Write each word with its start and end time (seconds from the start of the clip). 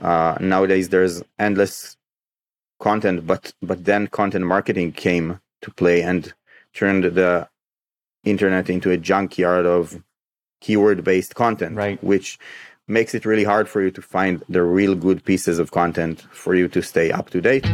uh, 0.00 0.36
nowadays 0.40 0.88
there's 0.88 1.22
endless 1.38 1.96
content, 2.80 3.26
but 3.26 3.52
but 3.62 3.84
then 3.84 4.06
content 4.08 4.44
marketing 4.44 4.92
came 4.92 5.40
to 5.62 5.70
play 5.70 6.02
and 6.02 6.34
turned 6.74 7.04
the 7.04 7.48
internet 8.24 8.68
into 8.68 8.90
a 8.90 8.96
junkyard 8.96 9.66
of 9.66 10.02
keyword 10.60 11.04
based 11.04 11.34
content, 11.34 11.76
right. 11.76 12.02
which 12.02 12.38
makes 12.88 13.14
it 13.14 13.24
really 13.24 13.44
hard 13.44 13.68
for 13.68 13.82
you 13.82 13.90
to 13.90 14.00
find 14.00 14.44
the 14.48 14.62
real 14.62 14.94
good 14.94 15.24
pieces 15.24 15.58
of 15.58 15.72
content 15.72 16.22
for 16.30 16.54
you 16.54 16.68
to 16.68 16.82
stay 16.82 17.10
up 17.10 17.30
to 17.30 17.40
date. 17.40 17.64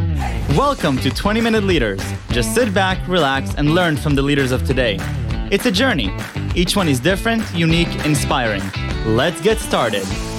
Welcome 0.57 0.97
to 0.99 1.09
20 1.11 1.41
Minute 1.41 1.63
Leaders. 1.63 2.01
Just 2.29 2.53
sit 2.55 2.73
back, 2.73 3.05
relax, 3.07 3.53
and 3.55 3.75
learn 3.75 3.95
from 3.95 4.15
the 4.15 4.21
leaders 4.21 4.51
of 4.51 4.65
today. 4.65 4.97
It's 5.51 5.65
a 5.67 5.71
journey. 5.71 6.11
Each 6.55 6.75
one 6.75 6.87
is 6.87 6.99
different, 6.99 7.43
unique, 7.53 7.93
inspiring. 8.05 8.63
Let's 9.05 9.39
get 9.41 9.59
started. 9.59 10.32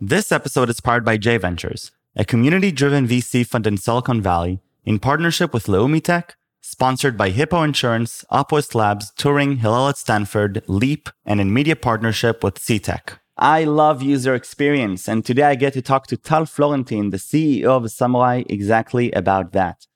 This 0.00 0.30
episode 0.30 0.70
is 0.70 0.80
powered 0.80 1.04
by 1.04 1.16
J 1.16 1.38
Ventures, 1.38 1.90
a 2.14 2.24
community 2.24 2.70
driven 2.70 3.08
VC 3.08 3.44
fund 3.44 3.66
in 3.66 3.76
Silicon 3.76 4.22
Valley 4.22 4.60
in 4.84 5.00
partnership 5.00 5.52
with 5.52 5.66
Leumi 5.66 6.00
Tech 6.00 6.36
sponsored 6.60 7.16
by 7.16 7.30
Hippo 7.30 7.64
Insurance, 7.64 8.24
Upwest 8.30 8.76
Labs, 8.76 9.10
Turing, 9.18 9.58
Hillel 9.58 9.88
at 9.88 9.96
Stanford, 9.96 10.62
Leap, 10.68 11.08
and 11.26 11.40
in 11.40 11.52
media 11.52 11.74
partnership 11.74 12.44
with 12.44 12.60
CTech. 12.60 13.18
I 13.36 13.64
love 13.64 14.00
user 14.00 14.36
experience, 14.36 15.08
and 15.08 15.26
today 15.26 15.42
I 15.42 15.56
get 15.56 15.72
to 15.72 15.82
talk 15.82 16.06
to 16.06 16.16
Tal 16.16 16.46
Florentin, 16.46 17.10
the 17.10 17.16
CEO 17.16 17.64
of 17.64 17.90
Samurai, 17.90 18.44
exactly 18.48 19.10
about 19.10 19.50
that. 19.50 19.88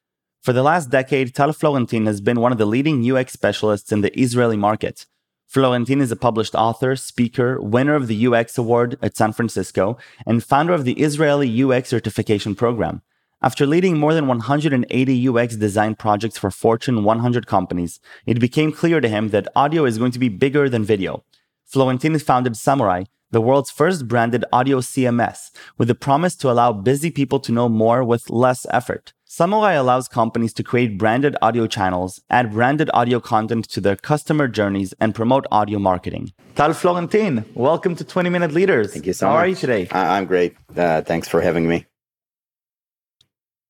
For 0.42 0.52
the 0.52 0.64
last 0.64 0.90
decade, 0.90 1.32
Tal 1.32 1.52
Florentin 1.52 2.06
has 2.06 2.20
been 2.20 2.40
one 2.40 2.50
of 2.50 2.58
the 2.58 2.66
leading 2.66 3.08
UX 3.08 3.34
specialists 3.34 3.92
in 3.92 4.00
the 4.00 4.18
Israeli 4.18 4.56
market. 4.56 5.06
Florentin 5.52 6.00
is 6.00 6.10
a 6.10 6.16
published 6.16 6.54
author, 6.54 6.96
speaker, 6.96 7.60
winner 7.60 7.94
of 7.94 8.06
the 8.06 8.26
UX 8.26 8.56
Award 8.56 8.96
at 9.02 9.18
San 9.18 9.34
Francisco, 9.34 9.98
and 10.24 10.42
founder 10.42 10.72
of 10.72 10.86
the 10.86 10.94
Israeli 10.94 11.62
UX 11.62 11.90
Certification 11.90 12.54
Program. 12.54 13.02
After 13.42 13.66
leading 13.66 13.98
more 13.98 14.14
than 14.14 14.26
180 14.26 15.28
UX 15.28 15.56
design 15.56 15.94
projects 15.94 16.38
for 16.38 16.50
Fortune 16.50 17.04
100 17.04 17.46
companies, 17.46 18.00
it 18.24 18.40
became 18.40 18.72
clear 18.72 19.02
to 19.02 19.10
him 19.10 19.28
that 19.28 19.46
audio 19.54 19.84
is 19.84 19.98
going 19.98 20.12
to 20.12 20.18
be 20.18 20.30
bigger 20.30 20.70
than 20.70 20.84
video. 20.84 21.22
Florentin 21.66 22.18
founded 22.18 22.56
Samurai, 22.56 23.04
the 23.30 23.42
world's 23.42 23.70
first 23.70 24.08
branded 24.08 24.46
audio 24.54 24.80
CMS, 24.80 25.50
with 25.76 25.88
the 25.88 25.94
promise 25.94 26.34
to 26.36 26.50
allow 26.50 26.72
busy 26.72 27.10
people 27.10 27.40
to 27.40 27.52
know 27.52 27.68
more 27.68 28.02
with 28.02 28.30
less 28.30 28.64
effort. 28.70 29.12
Samurai 29.34 29.72
allows 29.72 30.08
companies 30.08 30.52
to 30.52 30.62
create 30.62 30.98
branded 30.98 31.36
audio 31.40 31.66
channels, 31.66 32.20
add 32.28 32.52
branded 32.52 32.90
audio 32.92 33.18
content 33.18 33.66
to 33.70 33.80
their 33.80 33.96
customer 33.96 34.46
journeys, 34.46 34.92
and 35.00 35.14
promote 35.14 35.46
audio 35.50 35.78
marketing. 35.78 36.34
Tal 36.54 36.74
Florentin, 36.74 37.42
welcome 37.54 37.96
to 37.96 38.04
20 38.04 38.28
Minute 38.28 38.52
Leaders. 38.52 38.92
Thank 38.92 39.06
you 39.06 39.14
so 39.14 39.28
How 39.28 39.32
much. 39.32 39.38
are 39.40 39.46
you 39.46 39.54
today? 39.54 39.88
I'm 39.90 40.26
great. 40.26 40.54
Uh, 40.76 41.00
thanks 41.00 41.28
for 41.28 41.40
having 41.40 41.66
me. 41.66 41.86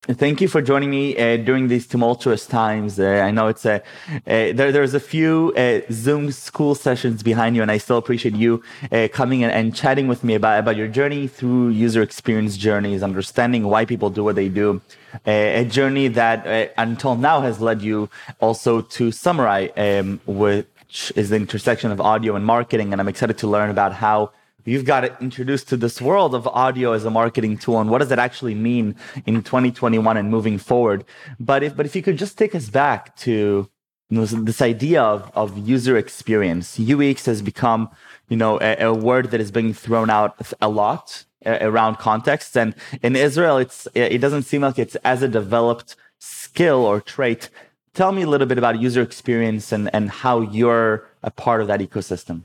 Thank 0.09 0.41
you 0.41 0.49
for 0.49 0.61
joining 0.61 0.91
me 0.91 1.17
uh, 1.17 1.37
during 1.37 1.69
these 1.69 1.87
tumultuous 1.87 2.45
times. 2.45 2.99
Uh, 2.99 3.23
I 3.25 3.31
know 3.31 3.47
it's 3.47 3.65
a 3.65 3.77
uh, 3.77 3.81
there. 4.27 4.73
There's 4.73 4.95
a 4.95 5.01
few 5.01 5.53
uh, 5.57 5.83
Zoom 5.93 6.33
school 6.33 6.75
sessions 6.75 7.23
behind 7.23 7.55
you, 7.55 7.63
and 7.63 7.71
I 7.71 7.79
still 7.79 7.99
appreciate 7.99 8.35
you 8.35 8.65
uh, 8.91 9.07
coming 9.13 9.45
and, 9.45 9.53
and, 9.53 9.77
chatting 9.77 10.09
with 10.09 10.25
me 10.25 10.35
about 10.35 10.59
about 10.59 10.75
your 10.75 10.89
journey 10.89 11.29
through 11.29 11.69
user 11.69 12.03
experience 12.03 12.57
journeys, 12.57 13.01
understanding 13.01 13.63
why 13.69 13.85
people 13.85 14.11
do 14.11 14.25
what 14.25 14.35
they 14.35 14.49
do. 14.49 14.83
Uh, 15.25 15.63
a 15.63 15.65
journey 15.67 16.09
that 16.09 16.73
until 16.79 17.15
now 17.15 17.41
has 17.41 17.61
led 17.61 17.81
you 17.81 18.11
also 18.41 18.81
to 18.81 19.13
Samurai, 19.13 19.69
um, 19.77 20.21
which 20.27 21.13
is 21.15 21.31
the 21.31 21.37
intersection 21.37 21.93
of 21.93 22.01
audio 22.01 22.35
and 22.35 22.45
marketing. 22.45 22.91
And 22.91 23.01
I'm 23.01 23.07
excited 23.07 23.39
to 23.39 23.47
learn 23.47 23.71
about 23.71 23.93
how 23.93 24.33
you've 24.65 24.85
got 24.85 25.05
it 25.05 25.15
introduced 25.21 25.69
to 25.69 25.77
this 25.77 26.01
world 26.01 26.35
of 26.35 26.47
audio 26.47 26.93
as 26.93 27.05
a 27.05 27.11
marketing 27.11 27.59
tool 27.59 27.81
and 27.81 27.91
what 27.91 27.99
does 27.99 28.09
that 28.09 28.19
actually 28.19 28.55
mean 28.55 28.97
in 29.27 29.43
2021 29.43 30.17
and 30.17 30.31
moving 30.31 30.59
forward? 30.59 31.05
But 31.41 31.63
if 31.63 31.77
but 31.77 31.87
if 31.87 31.97
you 31.97 32.03
could 32.03 32.19
just 32.19 32.39
take 32.39 32.55
us 32.55 32.69
back 32.69 33.17
to 33.19 33.69
you 34.13 34.19
know, 34.19 34.27
this 34.27 34.61
idea 34.61 35.03
of, 35.03 35.31
of 35.35 35.57
user 35.57 35.97
experience. 35.97 36.79
Ux 36.79 37.25
has 37.25 37.41
become 37.41 37.89
you 38.29 38.37
know 38.37 38.61
a, 38.61 38.77
a 38.85 38.95
word 38.95 39.31
that 39.31 39.41
is 39.41 39.51
being 39.51 39.73
thrown 39.73 40.11
out 40.11 40.37
a 40.61 40.69
lot 40.69 41.25
around 41.45 41.97
context 41.97 42.57
and 42.57 42.73
in 43.03 43.17
israel 43.17 43.59
it's 43.59 43.89
it 43.95 44.19
doesn't 44.19 44.45
seem 44.45 44.63
like 44.63 44.79
it's 44.79 44.95
as 44.97 45.23
a 45.23 45.29
developed 45.29 45.97
skill 46.19 46.85
or 46.85 47.01
trait. 47.01 47.49
Tell 47.95 48.13
me 48.13 48.23
a 48.23 48.27
little 48.27 48.47
bit 48.47 48.59
about 48.59 48.81
user 48.81 49.03
experience 49.03 49.73
and 49.73 49.91
and 49.95 50.11
how 50.11 50.41
you're 50.41 51.09
a 51.23 51.31
part 51.31 51.61
of 51.63 51.67
that 51.69 51.81
ecosystem 51.81 52.43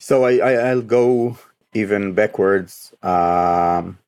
so 0.00 0.24
I, 0.24 0.38
I 0.38 0.74
will 0.74 0.82
go 0.82 1.38
even 1.74 2.14
backwards. 2.14 2.92
Um, 3.02 3.98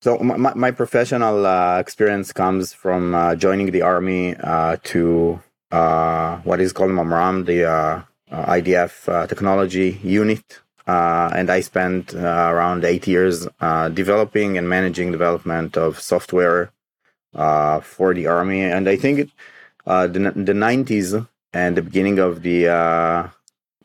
so 0.00 0.18
my, 0.18 0.52
my 0.54 0.70
professional 0.72 1.46
uh, 1.46 1.78
experience 1.78 2.32
comes 2.32 2.72
from 2.72 3.14
uh, 3.14 3.36
joining 3.36 3.70
the 3.70 3.82
army 3.82 4.34
uh, 4.34 4.78
to 4.84 5.40
uh, 5.70 6.38
what 6.38 6.60
is 6.60 6.72
called 6.72 6.90
Mamram, 6.90 7.46
the 7.46 7.64
uh, 7.64 8.02
uh, 8.30 8.52
IDF 8.54 9.28
technology 9.28 10.00
unit, 10.02 10.60
and 10.86 11.50
I 11.50 11.60
spent 11.60 12.14
around 12.14 12.84
eight 12.84 13.06
years 13.06 13.46
developing 13.94 14.58
and 14.58 14.68
managing 14.68 15.12
development 15.12 15.76
of 15.76 16.00
software 16.00 16.72
for 17.34 18.14
the 18.14 18.26
army. 18.26 18.62
And 18.62 18.88
I 18.88 18.96
think 18.96 19.30
the 19.84 20.32
the 20.34 20.52
90s 20.52 21.28
and 21.52 21.76
the 21.76 21.82
beginning 21.82 22.18
of 22.18 22.42
the 22.42 23.30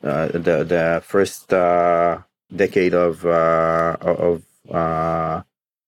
uh, 0.04 0.28
the 0.28 0.64
the 0.64 1.02
first 1.06 1.54
uh, 1.54 2.20
decade 2.56 2.94
of 2.94 3.26
uh, 3.26 3.98
of 4.02 4.44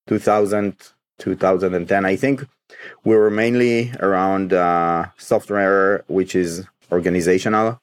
2000 0.07 0.75
2010 1.19 2.05
i 2.05 2.15
think 2.15 2.45
we 3.03 3.15
were 3.15 3.29
mainly 3.29 3.91
around 3.99 4.51
software 5.17 6.03
which 6.07 6.35
is 6.35 6.65
organizational 6.91 7.79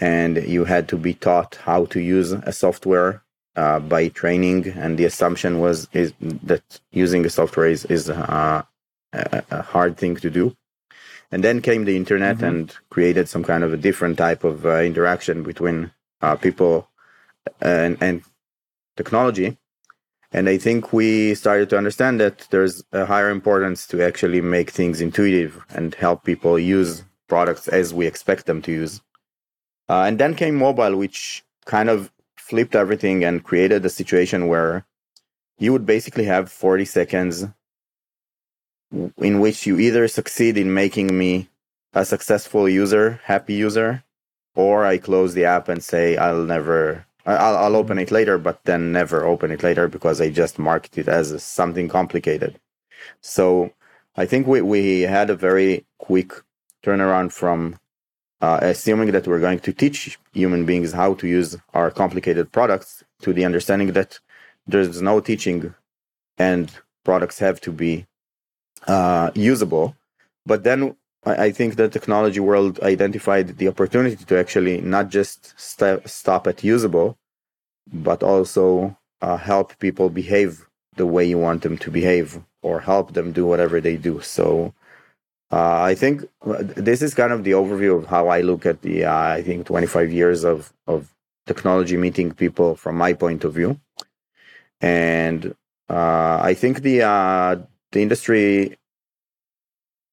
and 0.00 0.36
you 0.36 0.64
had 0.64 0.88
to 0.88 0.96
be 0.96 1.14
taught 1.14 1.56
how 1.56 1.86
to 1.86 2.00
use 2.00 2.32
a 2.32 2.52
software 2.52 3.22
uh, 3.56 3.80
by 3.80 4.08
training 4.08 4.68
and 4.68 4.98
the 4.98 5.04
assumption 5.04 5.58
was 5.58 5.88
is 5.92 6.12
that 6.20 6.62
using 6.92 7.26
a 7.26 7.30
software 7.30 7.66
is, 7.66 7.84
is 7.86 8.08
uh, 8.08 8.62
a, 9.12 9.62
hard 9.62 9.96
thing 9.96 10.14
to 10.14 10.30
do 10.30 10.54
and 11.30 11.44
then 11.44 11.60
came 11.60 11.84
the 11.84 11.96
internet 11.96 12.36
mm-hmm. 12.36 12.46
and 12.46 12.76
created 12.90 13.28
some 13.28 13.44
kind 13.44 13.64
of 13.64 13.72
a 13.72 13.76
different 13.76 14.16
type 14.18 14.44
of 14.44 14.64
uh, 14.64 14.80
interaction 14.80 15.42
between 15.42 15.90
uh, 16.22 16.36
people 16.36 16.88
and, 17.60 17.96
and 18.00 18.22
technology. 18.96 19.58
And 20.32 20.48
I 20.48 20.58
think 20.58 20.92
we 20.92 21.34
started 21.34 21.70
to 21.70 21.78
understand 21.78 22.20
that 22.20 22.46
there's 22.50 22.84
a 22.92 23.06
higher 23.06 23.30
importance 23.30 23.86
to 23.88 24.04
actually 24.04 24.42
make 24.42 24.70
things 24.70 25.00
intuitive 25.00 25.64
and 25.70 25.94
help 25.94 26.24
people 26.24 26.58
use 26.58 27.04
products 27.28 27.68
as 27.68 27.94
we 27.94 28.06
expect 28.06 28.46
them 28.46 28.60
to 28.62 28.72
use. 28.72 29.00
Uh, 29.88 30.02
and 30.02 30.18
then 30.18 30.34
came 30.34 30.54
mobile, 30.54 30.96
which 30.96 31.44
kind 31.64 31.88
of 31.88 32.12
flipped 32.36 32.74
everything 32.74 33.24
and 33.24 33.44
created 33.44 33.84
a 33.84 33.90
situation 33.90 34.48
where 34.48 34.84
you 35.58 35.72
would 35.72 35.86
basically 35.86 36.24
have 36.24 36.50
40 36.50 36.84
seconds 36.84 37.46
in 38.90 39.40
which 39.40 39.66
you 39.66 39.78
either 39.78 40.08
succeed 40.08 40.56
in 40.56 40.72
making 40.72 41.16
me 41.16 41.48
a 41.92 42.04
successful 42.04 42.68
user, 42.68 43.20
happy 43.24 43.54
user, 43.54 44.04
or 44.54 44.84
I 44.84 44.98
close 44.98 45.34
the 45.34 45.44
app 45.44 45.68
and 45.68 45.82
say 45.82 46.16
I'll 46.16 46.44
never, 46.44 47.06
I'll, 47.26 47.56
I'll 47.56 47.76
open 47.76 47.98
it 47.98 48.10
later, 48.10 48.38
but 48.38 48.64
then 48.64 48.92
never 48.92 49.24
open 49.24 49.50
it 49.50 49.62
later 49.62 49.88
because 49.88 50.20
I 50.20 50.30
just 50.30 50.58
marked 50.58 50.98
it 50.98 51.08
as 51.08 51.42
something 51.42 51.88
complicated. 51.88 52.58
So 53.20 53.72
I 54.16 54.26
think 54.26 54.46
we, 54.46 54.60
we 54.62 55.02
had 55.02 55.30
a 55.30 55.36
very 55.36 55.86
quick 55.98 56.32
turnaround 56.84 57.32
from 57.32 57.78
uh, 58.40 58.58
assuming 58.62 59.12
that 59.12 59.26
we're 59.26 59.40
going 59.40 59.60
to 59.60 59.72
teach 59.72 60.18
human 60.32 60.64
beings 60.64 60.92
how 60.92 61.14
to 61.14 61.26
use 61.26 61.56
our 61.74 61.90
complicated 61.90 62.52
products 62.52 63.04
to 63.22 63.32
the 63.32 63.44
understanding 63.44 63.92
that 63.92 64.18
there's 64.66 65.02
no 65.02 65.20
teaching 65.20 65.74
and 66.36 66.70
products 67.04 67.38
have 67.38 67.60
to 67.60 67.72
be 67.72 68.06
uh, 68.86 69.30
usable. 69.34 69.96
But 70.46 70.64
then 70.64 70.96
I 71.24 71.50
think 71.50 71.76
the 71.76 71.88
technology 71.88 72.40
world 72.40 72.80
identified 72.80 73.58
the 73.58 73.68
opportunity 73.68 74.24
to 74.24 74.38
actually 74.38 74.80
not 74.80 75.08
just 75.08 75.58
st- 75.60 76.08
stop 76.08 76.46
at 76.46 76.64
usable, 76.64 77.18
but 77.92 78.22
also 78.22 78.96
uh, 79.20 79.36
help 79.36 79.78
people 79.78 80.08
behave 80.08 80.66
the 80.96 81.06
way 81.06 81.24
you 81.24 81.38
want 81.38 81.62
them 81.62 81.76
to 81.78 81.90
behave 81.90 82.40
or 82.62 82.80
help 82.80 83.12
them 83.12 83.32
do 83.32 83.46
whatever 83.46 83.80
they 83.80 83.96
do. 83.96 84.20
So 84.20 84.74
uh, 85.50 85.82
I 85.82 85.94
think 85.94 86.24
uh, 86.46 86.58
this 86.60 87.02
is 87.02 87.14
kind 87.14 87.32
of 87.32 87.44
the 87.44 87.52
overview 87.52 87.98
of 87.98 88.06
how 88.06 88.28
I 88.28 88.40
look 88.42 88.66
at 88.66 88.82
the, 88.82 89.04
uh, 89.04 89.14
I 89.14 89.42
think, 89.42 89.66
25 89.66 90.12
years 90.12 90.44
of, 90.44 90.72
of 90.86 91.14
technology 91.46 91.96
meeting 91.96 92.32
people 92.32 92.74
from 92.74 92.96
my 92.96 93.12
point 93.12 93.44
of 93.44 93.54
view. 93.54 93.80
And 94.80 95.54
uh, 95.88 96.38
I 96.42 96.54
think 96.54 96.82
the, 96.82 97.02
the 97.92 98.02
industry 98.02 98.76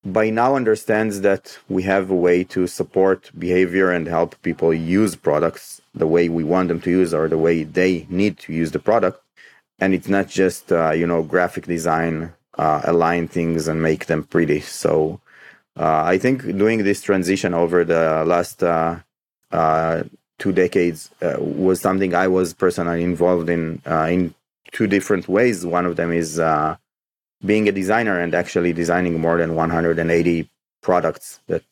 by 0.04 0.30
now 0.30 0.56
understands 0.56 1.22
that 1.22 1.58
we 1.68 1.82
have 1.84 2.12
a 2.12 2.16
way 2.16 2.44
to 2.44 2.68
support 2.68 3.32
behavior 3.38 3.92
and 3.92 4.08
help 4.08 4.40
people 4.44 4.74
use 4.74 5.16
products 5.16 5.82
the 5.96 6.06
way 6.06 6.30
we 6.30 6.44
want 6.44 6.68
them 6.68 6.80
to 6.82 6.92
use 6.92 7.14
or 7.14 7.28
the 7.28 7.38
way 7.38 7.64
they 7.64 8.06
need 8.10 8.38
to 8.38 8.54
use 8.54 8.72
the 8.72 8.80
product. 8.80 9.22
And 9.80 9.94
it's 9.94 10.08
not 10.08 10.28
just 10.28 10.72
uh, 10.72 10.92
you 10.92 11.08
know 11.08 11.24
graphic 11.24 11.66
design 11.66 12.34
uh, 12.58 12.82
align 12.84 13.28
things 13.28 13.68
and 13.68 13.82
make 13.82 14.06
them 14.06 14.24
pretty. 14.24 14.62
So 14.62 15.20
uh, 15.78 16.04
i 16.06 16.18
think 16.18 16.42
doing 16.58 16.84
this 16.84 17.02
transition 17.02 17.54
over 17.54 17.84
the 17.84 18.24
last 18.26 18.64
uh, 18.64 18.98
uh, 19.52 20.04
two 20.40 20.52
decades 20.52 21.10
uh, 21.22 21.36
was 21.38 21.80
something 21.82 22.14
i 22.16 22.28
was 22.28 22.54
personally 22.54 23.04
involved 23.04 23.50
in 23.50 23.82
in 23.86 24.34
two 24.72 24.88
different 24.88 25.28
ways. 25.30 25.66
One 25.66 25.86
of 25.86 25.96
them 25.96 26.12
is 26.12 26.40
being 27.44 27.68
a 27.68 27.72
designer 27.72 28.20
and 28.20 28.34
actually 28.34 28.74
designing 28.74 29.20
more 29.20 29.38
than 29.38 29.56
180 29.56 30.50
products 30.82 31.40
that 31.48 31.64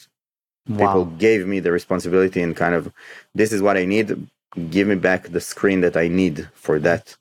wow. 0.67 0.77
people 0.77 1.05
gave 1.05 1.47
me 1.47 1.59
the 1.59 1.71
responsibility 1.71 2.41
and 2.41 2.55
kind 2.55 2.75
of 2.75 2.91
this 3.35 3.51
is 3.51 3.61
what 3.61 3.77
i 3.77 3.85
need 3.85 4.27
give 4.69 4.87
me 4.87 4.95
back 4.95 5.29
the 5.29 5.41
screen 5.41 5.81
that 5.81 5.95
i 5.95 6.07
need 6.07 6.49
for 6.53 6.79
that 6.79 7.15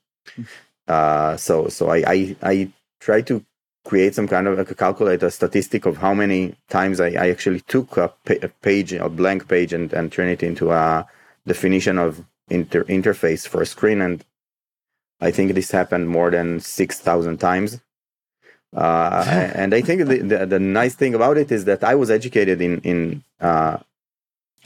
uh, 0.87 1.37
so 1.37 1.67
so 1.67 1.89
I, 1.89 2.03
I, 2.05 2.35
I 2.41 2.71
try 2.99 3.21
to 3.21 3.43
create 3.85 4.15
some 4.15 4.27
kind 4.27 4.47
of 4.47 4.57
like 4.57 4.71
a 4.71 4.75
calculate 4.75 5.23
a 5.23 5.31
statistic 5.31 5.85
of 5.85 5.97
how 5.97 6.13
many 6.13 6.55
times 6.69 6.99
I, 6.99 7.09
I 7.09 7.29
actually 7.29 7.61
took 7.61 7.97
a, 7.97 8.13
pa- 8.25 8.41
a, 8.41 8.47
page 8.47 8.93
a 8.93 9.09
blank 9.09 9.47
page 9.47 9.73
and, 9.73 9.91
and 9.93 10.11
turn 10.11 10.29
it 10.29 10.41
into 10.41 10.71
a 10.71 11.05
definition 11.45 11.97
of 11.97 12.23
inter- 12.49 12.85
interface 12.85 13.47
for 13.47 13.61
a 13.61 13.65
screen 13.65 14.01
and 14.01 14.23
I 15.21 15.31
think 15.31 15.53
this 15.53 15.71
happened 15.71 16.09
more 16.09 16.31
than 16.31 16.59
six 16.59 16.99
thousand 16.99 17.37
times. 17.37 17.79
Uh, 18.73 19.23
and 19.55 19.73
I 19.73 19.81
think 19.81 20.05
the, 20.07 20.17
the, 20.17 20.45
the, 20.45 20.59
nice 20.59 20.95
thing 20.95 21.13
about 21.13 21.37
it 21.37 21.51
is 21.51 21.65
that 21.65 21.83
I 21.83 21.95
was 21.95 22.09
educated 22.09 22.61
in 22.61 22.79
in 22.81 23.23
uh, 23.39 23.77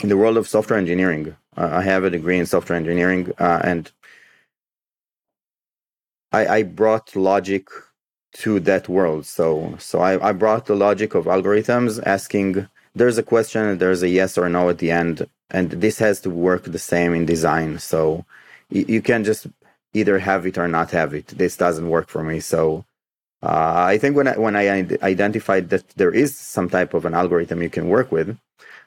in 0.01 0.09
the 0.09 0.18
world 0.18 0.38
of 0.38 0.48
software 0.48 0.80
engineering. 0.80 1.36
Uh, 1.56 1.69
I 1.74 1.81
have 1.81 2.04
a 2.04 2.09
degree 2.09 2.38
in 2.38 2.45
software 2.45 2.77
engineering, 2.77 3.33
uh, 3.39 3.59
and 3.63 3.92
I, 6.31 6.48
I 6.48 6.63
brought 6.63 7.15
logic 7.15 7.68
to 8.33 8.59
that 8.62 8.88
world. 8.88 9.25
So 9.25 9.75
so 9.80 10.00
I, 10.00 10.30
I 10.30 10.31
brought 10.31 10.68
the 10.68 10.75
logic 10.75 11.15
of 11.15 11.25
algorithms 11.25 12.01
asking 12.06 12.68
there's 12.95 13.18
a 13.18 13.24
question, 13.24 13.77
there's 13.77 14.03
a 14.03 14.10
yes 14.10 14.38
or 14.38 14.50
no 14.50 14.69
at 14.69 14.80
the 14.80 14.92
end, 14.92 15.27
and 15.51 15.69
this 15.71 16.00
has 16.00 16.19
to 16.21 16.30
work 16.30 16.63
the 16.63 16.80
same 16.80 17.13
in 17.13 17.25
design. 17.25 17.80
So 17.80 18.25
you, 18.69 18.86
you 18.88 19.01
can 19.01 19.24
just 19.24 19.48
either 19.94 20.19
have 20.19 20.45
it 20.45 20.57
or 20.57 20.68
not 20.68 20.92
have 20.92 21.13
it. 21.13 21.27
This 21.27 21.57
doesn't 21.57 21.89
work 21.89 22.10
for 22.10 22.24
me. 22.24 22.39
So 22.39 22.86
uh, 23.44 23.86
I 23.88 23.98
think 23.98 24.16
when 24.16 24.28
I, 24.28 24.38
when 24.38 24.56
I 24.56 24.68
identified 25.04 25.69
that 25.69 25.88
there 25.89 26.12
is 26.12 26.36
some 26.38 26.69
type 26.69 26.94
of 26.94 27.06
an 27.06 27.13
algorithm 27.13 27.62
you 27.62 27.69
can 27.69 27.88
work 27.88 28.12
with, 28.12 28.38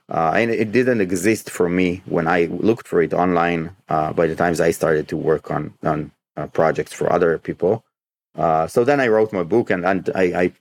uh, 0.09 0.33
and 0.35 0.51
it 0.51 0.73
didn't 0.73 1.01
exist 1.01 1.51
for 1.51 1.69
me 1.69 2.03
when 2.07 2.27
I 2.27 2.47
looked 2.47 2.89
for 2.89 3.01
it 3.01 3.15
online. 3.15 3.77
Uh, 3.89 4.13
by 4.13 4.27
the 4.27 4.35
times 4.35 4.61
I 4.61 4.73
started 4.73 5.07
to 5.09 5.17
work 5.17 5.51
on 5.51 5.73
on 5.85 6.11
uh, 6.37 6.49
projects 6.49 6.93
for 6.93 7.13
other 7.13 7.39
people. 7.39 7.85
Uh, 8.37 8.67
so 8.67 8.83
then 8.85 9.01
I 9.01 9.09
wrote 9.09 9.33
my 9.33 9.43
book 9.43 9.71
and, 9.71 9.85
and 9.85 10.11
I, 10.15 10.23
I, 10.23 10.53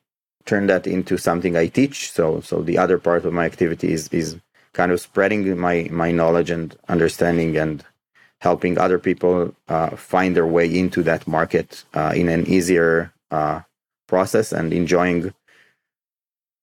turned 0.45 0.69
that 0.69 0.87
into 0.87 1.15
something 1.15 1.55
I 1.55 1.67
teach. 1.67 2.11
So 2.11 2.41
so 2.41 2.63
the 2.63 2.77
other 2.77 2.97
part 2.97 3.25
of 3.25 3.33
my 3.33 3.45
activity 3.45 3.91
is, 3.91 4.07
is 4.07 4.37
kind 4.73 4.91
of 4.91 4.99
spreading 4.99 5.55
my, 5.59 5.87
my 5.91 6.11
knowledge 6.11 6.49
and 6.49 6.75
understanding 6.87 7.55
and 7.57 7.83
helping 8.41 8.77
other 8.77 8.97
people 8.97 9.53
uh, 9.67 9.89
find 9.91 10.35
their 10.35 10.47
way 10.47 10.65
into 10.65 11.03
that 11.03 11.27
market 11.27 11.83
in 12.15 12.29
an 12.29 12.47
easier 12.47 13.13
uh, 13.29 13.61
process 14.13 14.51
and 14.51 14.73
enjoying 14.73 15.33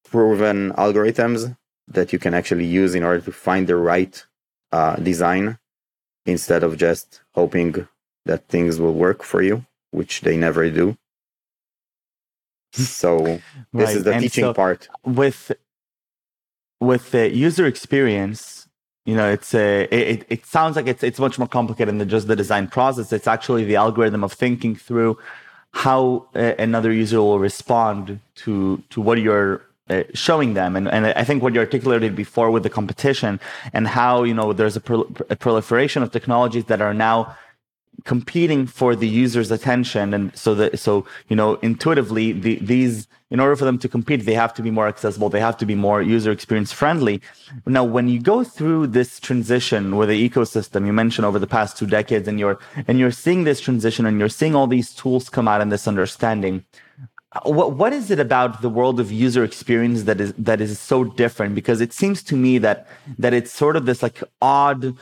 proven 0.09 0.71
algorithms 0.73 1.55
that 1.87 2.11
you 2.13 2.19
can 2.19 2.33
actually 2.33 2.65
use 2.65 2.93
in 2.95 3.03
order 3.03 3.21
to 3.21 3.31
find 3.31 3.67
the 3.67 3.75
right 3.75 4.25
uh, 4.71 4.95
design 4.97 5.57
instead 6.25 6.61
of 6.63 6.77
just 6.77 7.21
hoping 7.33 7.87
that 8.25 8.47
things 8.49 8.79
will 8.79 8.93
work 8.93 9.23
for 9.23 9.41
you, 9.41 9.65
which 9.91 10.21
they 10.21 10.37
never 10.37 10.69
do. 10.69 10.97
So 12.73 13.11
this 13.23 13.41
right. 13.73 13.95
is 13.97 14.03
the 14.03 14.13
and 14.13 14.21
teaching 14.21 14.43
so 14.43 14.53
part. 14.53 14.89
With 15.03 15.51
with 16.79 17.11
the 17.11 17.33
user 17.33 17.65
experience, 17.65 18.67
you 19.05 19.15
know, 19.15 19.29
it's 19.31 19.53
a 19.55 19.87
it, 19.89 20.25
it 20.29 20.45
sounds 20.45 20.75
like 20.75 20.85
it's 20.85 21.01
it's 21.01 21.17
much 21.17 21.39
more 21.39 21.47
complicated 21.47 21.97
than 21.97 22.09
just 22.09 22.27
the 22.27 22.35
design 22.35 22.67
process. 22.67 23.11
It's 23.13 23.25
actually 23.25 23.63
the 23.63 23.77
algorithm 23.77 24.23
of 24.23 24.33
thinking 24.33 24.75
through 24.75 25.17
how 25.83 26.25
uh, 26.35 26.53
another 26.57 26.91
user 26.91 27.19
will 27.21 27.39
respond 27.39 28.19
to 28.43 28.81
to 28.89 28.99
what 28.99 29.17
you're 29.19 29.61
uh, 29.89 30.03
showing 30.13 30.53
them. 30.53 30.75
And, 30.75 30.85
and 30.95 31.05
i 31.21 31.23
think 31.23 31.41
what 31.43 31.53
you 31.53 31.59
articulated 31.59 32.15
before 32.15 32.49
with 32.51 32.63
the 32.63 32.73
competition 32.79 33.39
and 33.75 33.83
how 33.87 34.23
you 34.29 34.35
know 34.39 34.47
there's 34.59 34.77
a, 34.81 34.83
a 35.35 35.37
proliferation 35.45 35.99
of 36.03 36.11
technologies 36.11 36.65
that 36.71 36.81
are 36.81 36.95
now 37.09 37.17
competing 38.03 38.67
for 38.67 38.95
the 38.95 39.07
user's 39.07 39.51
attention. 39.51 40.13
And 40.13 40.35
so 40.37 40.55
that 40.55 40.79
so 40.79 41.05
you 41.29 41.35
know 41.35 41.55
intuitively 41.55 42.31
the, 42.31 42.55
these 42.55 43.07
in 43.29 43.41
order 43.41 43.55
for 43.57 43.65
them 43.65 43.77
to 43.77 43.89
compete 43.89 44.25
they 44.25 44.33
have 44.33 44.53
to 44.55 44.61
be 44.61 44.71
more 44.71 44.87
accessible. 44.87 45.29
They 45.29 45.39
have 45.39 45.57
to 45.57 45.65
be 45.65 45.75
more 45.75 46.01
user 46.01 46.31
experience 46.31 46.71
friendly. 46.71 47.21
Now 47.65 47.83
when 47.83 48.07
you 48.07 48.19
go 48.21 48.43
through 48.43 48.87
this 48.87 49.19
transition 49.19 49.97
with 49.97 50.09
the 50.09 50.29
ecosystem 50.29 50.85
you 50.85 50.93
mentioned 50.93 51.25
over 51.25 51.39
the 51.39 51.47
past 51.47 51.77
two 51.77 51.87
decades 51.87 52.27
and 52.27 52.39
you're 52.39 52.59
and 52.87 52.99
you're 52.99 53.11
seeing 53.11 53.43
this 53.43 53.59
transition 53.59 54.05
and 54.05 54.19
you're 54.19 54.29
seeing 54.29 54.55
all 54.55 54.67
these 54.67 54.93
tools 54.93 55.29
come 55.29 55.47
out 55.47 55.61
and 55.61 55.71
this 55.71 55.87
understanding 55.87 56.63
what 57.43 57.73
what 57.73 57.93
is 57.93 58.09
it 58.09 58.19
about 58.19 58.61
the 58.61 58.69
world 58.69 58.99
of 58.99 59.11
user 59.11 59.43
experience 59.43 60.03
that 60.03 60.21
is 60.21 60.33
that 60.33 60.61
is 60.61 60.79
so 60.79 61.03
different? 61.03 61.55
Because 61.55 61.81
it 61.81 61.93
seems 61.93 62.23
to 62.23 62.35
me 62.35 62.57
that 62.59 62.87
that 63.17 63.33
it's 63.33 63.51
sort 63.51 63.75
of 63.75 63.85
this 63.85 64.01
like 64.01 64.23
odd 64.41 64.95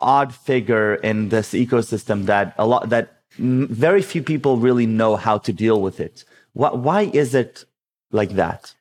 odd 0.00 0.34
figure 0.34 0.94
in 0.96 1.28
this 1.28 1.52
ecosystem 1.52 2.26
that 2.26 2.54
a 2.58 2.66
lot 2.66 2.88
that 2.88 3.20
very 3.38 4.02
few 4.02 4.22
people 4.22 4.56
really 4.56 4.86
know 4.86 5.16
how 5.16 5.38
to 5.38 5.52
deal 5.52 5.80
with 5.80 6.00
it. 6.00 6.24
Why, 6.52 6.70
why 6.72 7.02
is 7.02 7.34
it 7.34 7.64
like 8.10 8.30
that? 8.30 8.74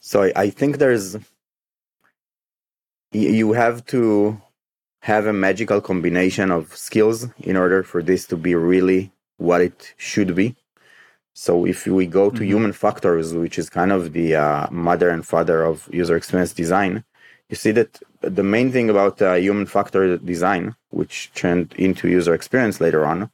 So 0.00 0.32
I 0.34 0.50
think 0.50 0.78
there's 0.78 1.16
you 3.12 3.52
have 3.52 3.84
to 3.86 4.40
have 5.02 5.26
a 5.26 5.32
magical 5.32 5.80
combination 5.80 6.50
of 6.50 6.76
skills 6.76 7.26
in 7.40 7.56
order 7.56 7.82
for 7.82 8.02
this 8.02 8.26
to 8.26 8.36
be 8.36 8.54
really 8.54 9.10
what 9.38 9.60
it 9.60 9.94
should 9.96 10.34
be. 10.34 10.56
So 11.32 11.64
if 11.64 11.86
we 11.86 12.06
go 12.06 12.28
to 12.28 12.36
mm-hmm. 12.36 12.44
human 12.44 12.72
factors, 12.72 13.32
which 13.32 13.58
is 13.58 13.70
kind 13.70 13.92
of 13.92 14.12
the 14.12 14.34
uh, 14.34 14.66
mother 14.70 15.08
and 15.08 15.26
father 15.26 15.64
of 15.64 15.88
user 15.92 16.16
experience 16.16 16.52
design, 16.52 17.04
you 17.48 17.56
see 17.56 17.70
that 17.72 18.00
the 18.20 18.42
main 18.42 18.70
thing 18.70 18.90
about 18.90 19.20
uh, 19.22 19.34
human 19.34 19.66
factor 19.66 20.16
design, 20.18 20.76
which 20.90 21.30
turned 21.34 21.72
into 21.74 22.08
user 22.08 22.34
experience 22.34 22.80
later 22.80 23.04
on, 23.06 23.30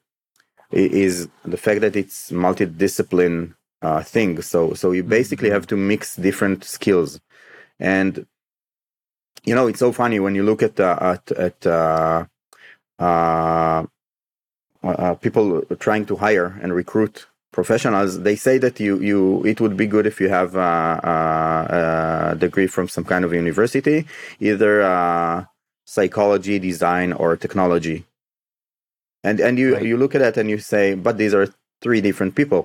is 0.71 1.29
the 1.45 1.57
fact 1.57 1.81
that 1.81 1.97
it's 1.97 2.31
multidiscipline 2.31 3.55
uh, 3.83 4.03
thing. 4.03 4.41
So 4.43 4.75
so 4.75 4.93
you 4.93 5.03
basically 5.03 5.51
have 5.51 5.67
to 5.69 5.77
mix 5.77 6.17
different 6.17 6.65
skills, 6.65 7.21
and 7.79 8.27
you 9.45 9.55
know 9.55 9.67
it's 9.67 9.81
so 9.81 9.93
funny 9.93 10.21
when 10.21 10.35
you 10.35 10.43
look 10.43 10.63
at 10.63 10.79
uh, 10.81 10.99
at 11.01 11.33
at 11.33 11.67
uh, 11.67 12.25
uh, 12.99 13.85
uh 14.83 15.15
people 15.15 15.63
trying 15.79 16.07
to 16.07 16.17
hire 16.17 16.59
and 16.63 16.75
recruit 16.75 17.27
professionals, 17.57 18.21
they 18.21 18.37
say 18.37 18.59
that 18.59 18.79
you 18.79 18.93
you 19.01 19.21
it 19.51 19.59
would 19.63 19.77
be 19.83 19.89
good 19.95 20.07
if 20.07 20.21
you 20.21 20.29
have 20.29 20.51
a, 20.55 20.75
a, 21.15 21.17
a 22.33 22.37
degree 22.45 22.69
from 22.75 22.87
some 22.87 23.07
kind 23.13 23.25
of 23.25 23.33
university, 23.33 23.99
either 24.49 24.73
uh, 24.83 25.45
psychology, 25.87 26.57
design, 26.59 27.09
or 27.15 27.31
technology. 27.45 28.05
And 29.25 29.41
and 29.41 29.59
you 29.59 29.69
right. 29.75 29.89
you 29.91 29.97
look 29.97 30.15
at 30.15 30.23
that 30.25 30.37
and 30.37 30.51
you 30.55 30.59
say, 30.59 30.85
but 31.07 31.17
these 31.17 31.35
are 31.39 31.49
three 31.83 32.03
different 32.09 32.35
people. 32.41 32.63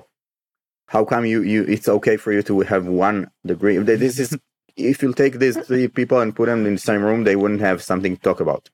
How 0.94 1.02
come 1.12 1.24
you 1.32 1.40
you 1.42 1.60
it's 1.74 1.88
okay 1.96 2.16
for 2.18 2.30
you 2.36 2.42
to 2.50 2.60
have 2.72 2.84
one 2.86 3.30
degree? 3.52 3.78
This 3.78 4.18
is 4.24 4.36
if 4.76 5.02
you 5.02 5.10
take 5.14 5.38
these 5.38 5.56
three 5.66 5.88
people 5.88 6.20
and 6.20 6.36
put 6.36 6.46
them 6.50 6.66
in 6.66 6.74
the 6.74 6.86
same 6.90 7.02
room, 7.02 7.24
they 7.24 7.36
wouldn't 7.40 7.64
have 7.68 7.82
something 7.82 8.14
to 8.16 8.22
talk 8.28 8.40
about. 8.40 8.68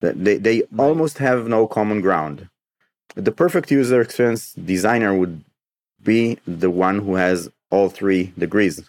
They 0.00 0.36
they 0.46 0.56
right. 0.58 0.86
almost 0.86 1.18
have 1.18 1.46
no 1.46 1.60
common 1.78 2.00
ground 2.00 2.48
the 3.16 3.32
perfect 3.32 3.70
user 3.70 4.00
experience 4.00 4.52
designer 4.52 5.14
would 5.14 5.42
be 6.02 6.38
the 6.46 6.70
one 6.70 7.00
who 7.00 7.16
has 7.16 7.50
all 7.70 7.88
three 7.88 8.32
degrees. 8.38 8.88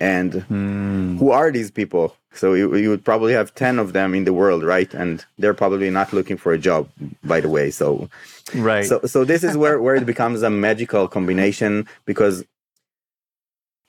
And 0.00 0.32
mm. 0.32 1.18
who 1.18 1.30
are 1.30 1.52
these 1.52 1.70
people? 1.70 2.16
So 2.32 2.54
you, 2.54 2.74
you 2.74 2.88
would 2.88 3.04
probably 3.04 3.34
have 3.34 3.54
10 3.54 3.78
of 3.78 3.92
them 3.92 4.14
in 4.14 4.24
the 4.24 4.32
world, 4.32 4.64
right? 4.64 4.92
And 4.94 5.24
they're 5.38 5.54
probably 5.54 5.90
not 5.90 6.12
looking 6.12 6.38
for 6.38 6.52
a 6.52 6.58
job, 6.58 6.88
by 7.22 7.40
the 7.40 7.48
way. 7.48 7.70
So, 7.70 8.08
right. 8.54 8.84
So, 8.84 9.02
so 9.04 9.24
this 9.24 9.44
is 9.44 9.56
where, 9.56 9.80
where 9.80 9.94
it 9.94 10.06
becomes 10.06 10.42
a 10.42 10.50
magical 10.50 11.06
combination 11.06 11.86
because 12.06 12.42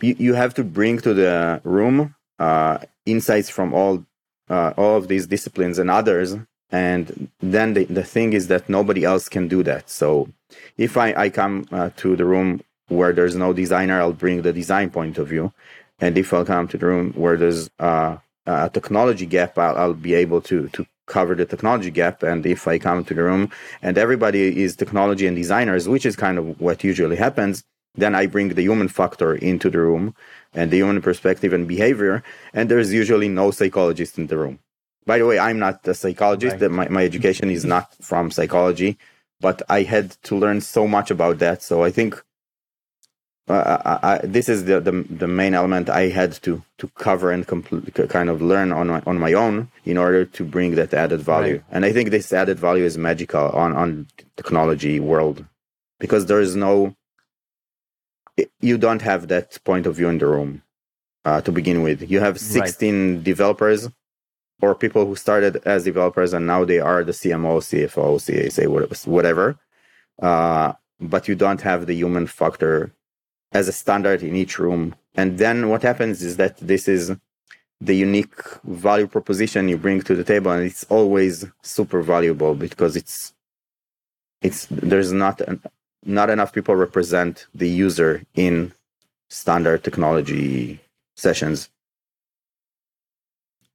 you, 0.02 0.16
you 0.20 0.34
have 0.34 0.54
to 0.56 0.64
bring 0.64 1.00
to 1.00 1.14
the 1.14 1.62
room 1.64 2.14
uh, 2.38 2.80
insights 3.06 3.50
from 3.50 3.74
all 3.74 4.06
uh, 4.50 4.74
all 4.76 4.98
of 4.98 5.08
these 5.08 5.26
disciplines 5.26 5.80
and 5.80 5.90
others 5.90 6.36
and 6.74 7.30
then 7.42 7.74
the, 7.76 7.86
the 7.86 8.04
thing 8.04 8.34
is 8.34 8.48
that 8.50 8.70
nobody 8.70 9.06
else 9.06 9.30
can 9.30 9.48
do 9.48 9.64
that 9.64 9.90
so 9.90 10.30
if 10.78 10.98
i, 10.98 11.14
I 11.26 11.30
come 11.30 11.68
uh, 11.72 11.92
to 11.98 12.18
the 12.18 12.26
room 12.26 12.62
where 12.90 13.14
there's 13.14 13.36
no 13.36 13.54
designer, 13.54 14.00
I'll 14.00 14.14
bring 14.14 14.42
the 14.42 14.54
design 14.54 14.90
point 14.90 15.18
of 15.18 15.28
view. 15.30 15.54
And 16.00 16.18
if 16.18 16.34
I'll 16.34 16.46
come 16.46 16.68
to 16.70 16.78
the 16.78 16.86
room 16.86 17.14
where 17.14 17.38
there's 17.38 17.70
uh, 17.80 18.18
a 18.46 18.70
technology 18.70 19.26
gap, 19.26 19.58
I'll, 19.58 19.78
I'll 19.78 19.94
be 19.94 20.14
able 20.14 20.42
to 20.42 20.70
to 20.70 20.86
cover 21.08 21.36
the 21.36 21.46
technology 21.46 21.92
gap. 21.92 22.24
And 22.24 22.46
if 22.46 22.68
I 22.68 22.80
come 22.80 23.04
to 23.06 23.14
the 23.14 23.24
room 23.24 23.52
and 23.82 23.98
everybody 23.98 24.64
is 24.64 24.76
technology 24.76 25.28
and 25.28 25.36
designers, 25.36 25.88
which 25.88 26.06
is 26.06 26.16
kind 26.16 26.38
of 26.40 26.60
what 26.62 26.84
usually 26.84 27.18
happens, 27.18 27.64
then 27.96 28.16
I 28.16 28.26
bring 28.28 28.50
the 28.50 28.64
human 28.64 28.88
factor 28.88 29.36
into 29.36 29.70
the 29.70 29.80
room 29.80 30.16
and 30.54 30.72
the 30.72 30.78
human 30.78 31.02
perspective 31.02 31.54
and 31.54 31.68
behavior. 31.68 32.24
And 32.54 32.70
there's 32.70 32.94
usually 32.94 33.30
no 33.30 33.52
psychologist 33.52 34.18
in 34.18 34.28
the 34.28 34.38
room. 34.38 34.60
By 35.06 35.18
the 35.18 35.26
way, 35.26 35.40
I'm 35.40 35.60
not 35.60 35.88
a 35.88 35.94
psychologist. 35.94 36.58
Right. 36.60 36.72
My, 36.72 36.88
my 36.88 37.04
education 37.04 37.50
is 37.50 37.66
not 37.66 37.94
from 38.02 38.32
psychology, 38.32 38.98
but 39.40 39.62
I 39.70 39.84
had 39.84 40.12
to 40.24 40.36
learn 40.36 40.62
so 40.62 40.88
much 40.88 41.12
about 41.12 41.40
that. 41.40 41.62
So 41.62 41.84
I 41.84 41.92
think 41.92 42.22
uh, 43.50 43.78
I, 43.86 44.14
I, 44.14 44.18
this 44.24 44.48
is 44.48 44.66
the, 44.66 44.80
the, 44.80 45.06
the 45.10 45.28
main 45.28 45.54
element 45.54 45.90
I 45.90 46.08
had 46.08 46.32
to 46.44 46.64
to 46.78 46.88
cover 46.96 47.30
and 47.30 47.46
compl- 47.46 48.10
kind 48.10 48.30
of 48.30 48.42
learn 48.42 48.72
on 48.72 48.88
my, 48.88 49.04
on 49.06 49.20
my 49.20 49.34
own 49.34 49.70
in 49.84 49.98
order 49.98 50.24
to 50.24 50.46
bring 50.46 50.76
that 50.76 50.94
added 50.94 51.22
value. 51.22 51.56
Right. 51.56 51.64
And 51.70 51.84
I 51.84 51.92
think 51.92 52.10
this 52.10 52.32
added 52.32 52.58
value 52.58 52.86
is 52.86 52.98
magical 52.98 53.50
on 53.50 53.74
on 53.74 54.08
technology 54.38 55.02
world 55.02 55.46
because 56.00 56.28
there 56.28 56.40
is 56.40 56.56
no 56.56 56.96
you 58.62 58.78
don't 58.78 59.02
have 59.02 59.28
that 59.28 59.60
point 59.66 59.86
of 59.86 59.96
view 59.98 60.08
in 60.08 60.20
the 60.20 60.26
room 60.26 60.64
uh, 61.26 61.42
to 61.42 61.52
begin 61.52 61.84
with. 61.84 62.10
You 62.10 62.22
have 62.22 62.40
16 62.40 63.16
right. 63.16 63.24
developers 63.24 63.90
or 64.62 64.76
people 64.76 65.06
who 65.06 65.16
started 65.16 65.58
as 65.66 65.84
developers 65.84 66.34
and 66.34 66.48
now 66.48 66.64
they 66.64 66.80
are 66.80 67.04
the 67.04 67.12
CMO, 67.12 67.60
CFO, 67.60 68.16
CSA, 68.18 69.08
whatever. 69.08 69.58
Uh, 70.22 70.74
but 71.00 71.28
you 71.28 71.36
don't 71.36 71.62
have 71.62 71.86
the 71.86 71.96
human 71.96 72.28
factor 72.28 72.94
as 73.52 73.68
a 73.68 73.72
standard 73.72 74.24
in 74.24 74.36
each 74.36 74.58
room. 74.60 74.96
And 75.16 75.38
then 75.38 75.70
what 75.70 75.84
happens 75.84 76.24
is 76.24 76.38
that 76.38 76.58
this 76.58 76.88
is 76.88 77.12
the 77.82 77.96
unique 77.96 78.36
value 78.64 79.08
proposition 79.08 79.68
you 79.68 79.78
bring 79.78 80.02
to 80.02 80.16
the 80.16 80.24
table, 80.24 80.52
and 80.52 80.64
it's 80.64 80.86
always 80.86 81.46
super 81.62 82.02
valuable 82.02 82.56
because 82.56 82.96
it's 82.96 83.34
it's 84.42 84.68
there's 84.70 85.12
not 85.12 85.42
an, 85.42 85.62
not 86.06 86.30
enough 86.30 86.54
people 86.54 86.76
represent 86.76 87.48
the 87.54 87.68
user 87.68 88.24
in 88.36 88.74
standard 89.30 89.84
technology 89.84 90.80
sessions. 91.16 91.70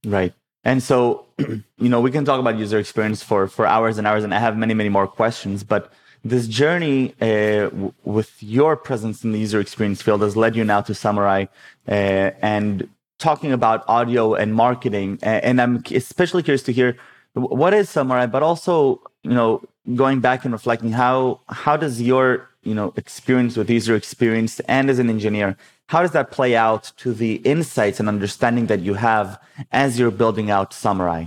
Right. 0.04 0.32
And 0.68 0.82
so, 0.82 1.24
you 1.38 1.88
know, 1.92 1.98
we 1.98 2.10
can 2.10 2.26
talk 2.26 2.38
about 2.38 2.58
user 2.58 2.78
experience 2.78 3.22
for 3.22 3.48
for 3.48 3.64
hours 3.66 3.96
and 3.96 4.06
hours, 4.06 4.22
and 4.22 4.34
I 4.34 4.40
have 4.46 4.54
many, 4.64 4.74
many 4.74 4.90
more 4.90 5.08
questions. 5.20 5.64
But 5.64 5.90
this 6.32 6.46
journey 6.46 7.14
uh, 7.22 7.70
w- 7.70 7.94
with 8.04 8.30
your 8.42 8.76
presence 8.76 9.24
in 9.24 9.32
the 9.32 9.38
user 9.38 9.60
experience 9.60 10.02
field 10.02 10.20
has 10.20 10.36
led 10.36 10.54
you 10.54 10.64
now 10.64 10.82
to 10.82 10.92
Samurai 10.94 11.46
uh, 11.88 12.32
and 12.54 12.86
talking 13.18 13.50
about 13.50 13.82
audio 13.88 14.34
and 14.34 14.54
marketing. 14.54 15.18
And 15.22 15.58
I'm 15.62 15.82
especially 15.90 16.42
curious 16.42 16.64
to 16.64 16.72
hear 16.72 16.98
what 17.32 17.72
is 17.72 17.88
Samurai, 17.88 18.26
but 18.26 18.42
also, 18.42 19.00
you 19.22 19.36
know, 19.38 19.62
going 19.94 20.20
back 20.20 20.44
and 20.44 20.52
reflecting 20.52 20.92
how 20.92 21.40
how 21.48 21.78
does 21.78 22.02
your 22.02 22.47
you 22.62 22.74
know 22.74 22.92
experience 22.96 23.56
with 23.56 23.70
user 23.70 23.94
experience 23.94 24.60
and 24.60 24.90
as 24.90 24.98
an 24.98 25.08
engineer 25.08 25.56
how 25.88 26.02
does 26.02 26.12
that 26.12 26.30
play 26.30 26.54
out 26.54 26.92
to 26.98 27.12
the 27.14 27.36
insights 27.36 27.98
and 27.98 28.08
understanding 28.08 28.66
that 28.66 28.80
you 28.80 28.94
have 28.94 29.40
as 29.72 29.98
you're 29.98 30.10
building 30.10 30.50
out 30.50 30.74
Samurai? 30.74 31.26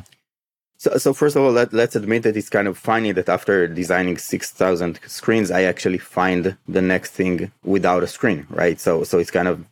So, 0.77 0.97
so 0.97 1.13
first 1.13 1.35
of 1.35 1.43
all, 1.43 1.51
let, 1.51 1.73
us 1.73 1.95
admit 1.95 2.23
that 2.23 2.37
it's 2.37 2.49
kind 2.49 2.67
of 2.67 2.77
funny 2.77 3.11
that 3.11 3.27
after 3.27 3.67
designing 3.67 4.17
6,000 4.17 4.99
screens, 5.07 5.51
I 5.51 5.63
actually 5.63 5.97
find 5.97 6.57
the 6.67 6.81
next 6.81 7.11
thing 7.11 7.51
without 7.63 8.03
a 8.03 8.07
screen, 8.07 8.45
right? 8.49 8.79
So, 8.79 9.03
so 9.03 9.17
it's 9.17 9.31
kind 9.31 9.47
of 9.47 9.65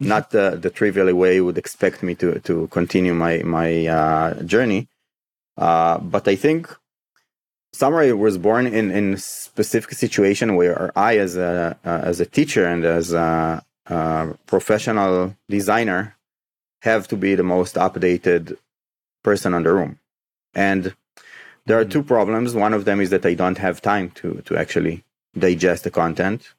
not 0.00 0.30
the, 0.30 0.58
the 0.60 0.70
trivial 0.70 1.12
way 1.14 1.36
you 1.36 1.44
would 1.44 1.58
expect 1.58 2.02
me 2.04 2.14
to, 2.16 2.38
to 2.40 2.68
continue 2.68 3.14
my, 3.14 3.42
my 3.42 3.86
uh, 3.86 4.42
journey. 4.42 4.88
Uh, 5.56 5.98
but 5.98 6.28
I 6.28 6.36
think 6.36 6.68
Samurai 7.72 8.12
was 8.12 8.38
born 8.38 8.66
in, 8.66 8.90
in 8.90 9.14
a 9.14 9.18
specific 9.18 9.92
situation 9.92 10.56
where 10.56 10.90
I, 10.96 11.18
as 11.18 11.36
a, 11.36 11.76
uh, 11.84 11.88
as 12.02 12.20
a 12.20 12.26
teacher 12.26 12.66
and 12.66 12.84
as 12.84 13.12
a, 13.12 13.62
a 13.86 14.34
professional 14.46 15.36
designer, 15.48 16.16
have 16.82 17.08
to 17.08 17.16
be 17.16 17.34
the 17.34 17.42
most 17.42 17.74
updated 17.74 18.56
person 19.22 19.52
in 19.54 19.62
the 19.62 19.72
room 19.72 19.98
and 20.54 20.94
there 21.66 21.78
are 21.78 21.84
two 21.84 22.02
problems. 22.02 22.54
One 22.54 22.74
of 22.74 22.84
them 22.84 23.00
is 23.00 23.10
that 23.10 23.26
I 23.26 23.34
don't 23.34 23.58
have 23.58 23.80
time 23.80 24.10
to 24.12 24.42
to 24.46 24.56
actually 24.56 25.04
digest 25.38 25.84
the 25.84 25.90
content. 25.90 26.54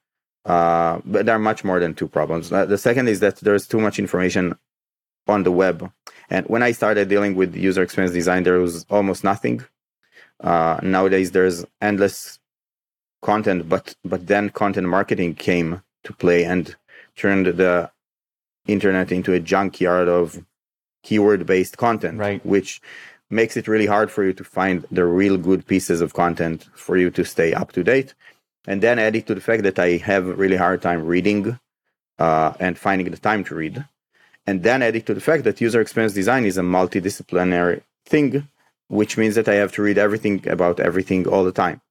Uh, 0.45 1.01
but 1.05 1.25
there 1.25 1.35
are 1.35 1.45
much 1.51 1.63
more 1.63 1.79
than 1.79 1.93
two 1.93 2.07
problems. 2.07 2.51
Uh, 2.51 2.65
the 2.65 2.77
second 2.77 3.09
is 3.09 3.19
that 3.19 3.35
there's 3.37 3.67
too 3.67 3.79
much 3.79 3.99
information 3.99 4.55
on 5.27 5.43
the 5.43 5.51
web. 5.51 5.91
And 6.29 6.45
when 6.47 6.63
I 6.63 6.71
started 6.71 7.09
dealing 7.09 7.35
with 7.35 7.55
user 7.55 7.81
experience 7.83 8.13
design, 8.13 8.43
there 8.43 8.59
was 8.59 8.85
almost 8.89 9.23
nothing. 9.23 9.63
Uh, 10.41 10.79
nowadays, 10.81 11.31
there's 11.31 11.65
endless 11.81 12.39
content, 13.21 13.67
but 13.67 13.95
but 14.03 14.27
then 14.27 14.49
content 14.49 14.87
marketing 14.87 15.35
came 15.35 15.81
to 16.03 16.13
play 16.13 16.45
and 16.45 16.75
turned 17.15 17.47
the 17.47 17.91
internet 18.67 19.11
into 19.11 19.33
a 19.33 19.39
junkyard 19.39 20.07
of 20.07 20.43
keyword-based 21.03 21.77
content, 21.77 22.17
right. 22.19 22.45
which 22.45 22.81
makes 23.29 23.57
it 23.57 23.67
really 23.67 23.85
hard 23.85 24.09
for 24.11 24.23
you 24.23 24.33
to 24.33 24.43
find 24.43 24.85
the 24.91 25.05
real 25.05 25.37
good 25.37 25.65
pieces 25.65 26.01
of 26.01 26.13
content 26.13 26.67
for 26.73 26.97
you 26.97 27.09
to 27.11 27.23
stay 27.23 27.53
up 27.53 27.71
to 27.71 27.83
date. 27.83 28.13
And 28.67 28.81
then 28.81 28.99
add 28.99 29.15
it 29.15 29.27
to 29.27 29.35
the 29.35 29.41
fact 29.41 29.63
that 29.63 29.79
I 29.79 29.97
have 29.97 30.27
a 30.27 30.33
really 30.33 30.57
hard 30.57 30.81
time 30.81 31.05
reading 31.05 31.59
uh, 32.17 32.53
and 32.59 32.77
finding 32.77 33.09
the 33.09 33.17
time 33.17 33.43
to 33.45 33.55
read. 33.55 33.85
And 34.45 34.63
then 34.63 34.81
add 34.81 34.95
it 34.95 35.05
to 35.07 35.13
the 35.13 35.21
fact 35.21 35.43
that 35.43 35.61
user 35.61 35.81
experience 35.81 36.13
design 36.13 36.45
is 36.45 36.57
a 36.57 36.61
multidisciplinary 36.61 37.81
thing, 38.05 38.47
which 38.89 39.17
means 39.17 39.35
that 39.35 39.47
I 39.47 39.55
have 39.55 39.71
to 39.73 39.81
read 39.81 39.97
everything 39.97 40.47
about 40.47 40.79
everything 40.79 41.27
all 41.27 41.43
the 41.43 41.51
time. 41.51 41.81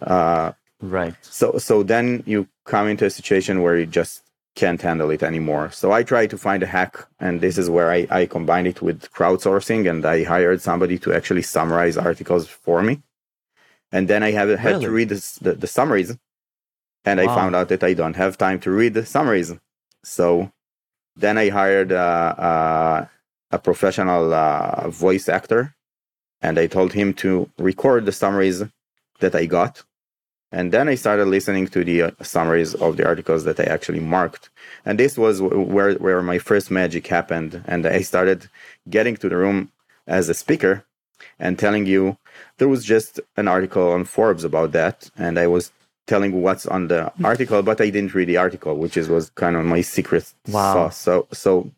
Uh, 0.00 0.52
right. 0.80 1.14
So 1.22 1.58
so 1.58 1.82
then 1.82 2.22
you 2.26 2.48
come 2.64 2.88
into 2.88 3.06
a 3.06 3.10
situation 3.10 3.62
where 3.62 3.78
you 3.78 3.86
just 3.86 4.22
can't 4.56 4.80
handle 4.80 5.10
it 5.10 5.22
anymore. 5.22 5.70
So 5.70 5.92
I 5.92 6.02
try 6.02 6.26
to 6.26 6.38
find 6.38 6.62
a 6.62 6.66
hack, 6.66 7.06
and 7.20 7.40
this 7.40 7.58
is 7.58 7.70
where 7.70 7.90
I, 7.92 8.06
I 8.10 8.26
combine 8.26 8.66
it 8.66 8.82
with 8.82 9.12
crowdsourcing, 9.12 9.88
and 9.88 10.04
I 10.04 10.24
hired 10.24 10.60
somebody 10.62 10.98
to 11.00 11.12
actually 11.12 11.42
summarize 11.42 11.96
articles 11.96 12.48
for 12.48 12.82
me. 12.82 13.02
And 13.92 14.08
then 14.08 14.22
I 14.22 14.32
have 14.32 14.48
had 14.58 14.72
really? 14.72 14.84
to 14.86 14.90
read 14.90 15.08
this, 15.10 15.34
the, 15.36 15.52
the 15.52 15.66
summaries, 15.66 16.16
and 17.04 17.20
wow. 17.20 17.24
I 17.24 17.34
found 17.34 17.54
out 17.54 17.68
that 17.68 17.84
I 17.84 17.92
don't 17.92 18.16
have 18.16 18.36
time 18.36 18.58
to 18.60 18.70
read 18.70 18.94
the 18.94 19.06
summaries. 19.06 19.52
So 20.02 20.50
then 21.14 21.38
I 21.38 21.50
hired 21.50 21.92
uh, 21.92 22.34
uh, 22.38 23.06
a 23.50 23.58
professional 23.58 24.34
uh, 24.34 24.88
voice 24.88 25.28
actor, 25.28 25.76
and 26.42 26.58
I 26.58 26.66
told 26.66 26.92
him 26.92 27.14
to 27.14 27.50
record 27.58 28.06
the 28.06 28.12
summaries 28.12 28.62
that 29.20 29.34
I 29.34 29.46
got 29.46 29.82
and 30.52 30.72
then 30.72 30.88
I 30.88 30.94
started 30.94 31.26
listening 31.26 31.66
to 31.68 31.84
the 31.84 32.02
uh, 32.02 32.10
summaries 32.22 32.74
of 32.74 32.96
the 32.96 33.06
articles 33.06 33.44
that 33.44 33.58
I 33.58 33.64
actually 33.64 34.00
marked. 34.00 34.48
And 34.84 34.98
this 34.98 35.18
was 35.18 35.42
where, 35.42 35.94
where 35.94 36.22
my 36.22 36.38
first 36.38 36.70
magic 36.70 37.06
happened. 37.08 37.62
And 37.66 37.84
I 37.86 38.00
started 38.02 38.48
getting 38.88 39.16
to 39.16 39.28
the 39.28 39.36
room 39.36 39.72
as 40.06 40.28
a 40.28 40.34
speaker 40.34 40.84
and 41.38 41.58
telling 41.58 41.86
you 41.86 42.16
there 42.58 42.68
was 42.68 42.84
just 42.84 43.18
an 43.36 43.48
article 43.48 43.90
on 43.90 44.04
Forbes 44.04 44.44
about 44.44 44.72
that. 44.72 45.10
And 45.18 45.38
I 45.38 45.48
was 45.48 45.72
telling 46.06 46.40
what's 46.40 46.66
on 46.66 46.86
the 46.88 47.12
article, 47.24 47.62
but 47.62 47.80
I 47.80 47.90
didn't 47.90 48.14
read 48.14 48.28
the 48.28 48.36
article, 48.36 48.76
which 48.76 48.96
is 48.96 49.08
was 49.08 49.30
kind 49.30 49.56
of 49.56 49.64
my 49.64 49.80
secret 49.80 50.32
wow. 50.48 50.72
sauce. 50.72 50.96
So, 50.96 51.26
so 51.32 51.72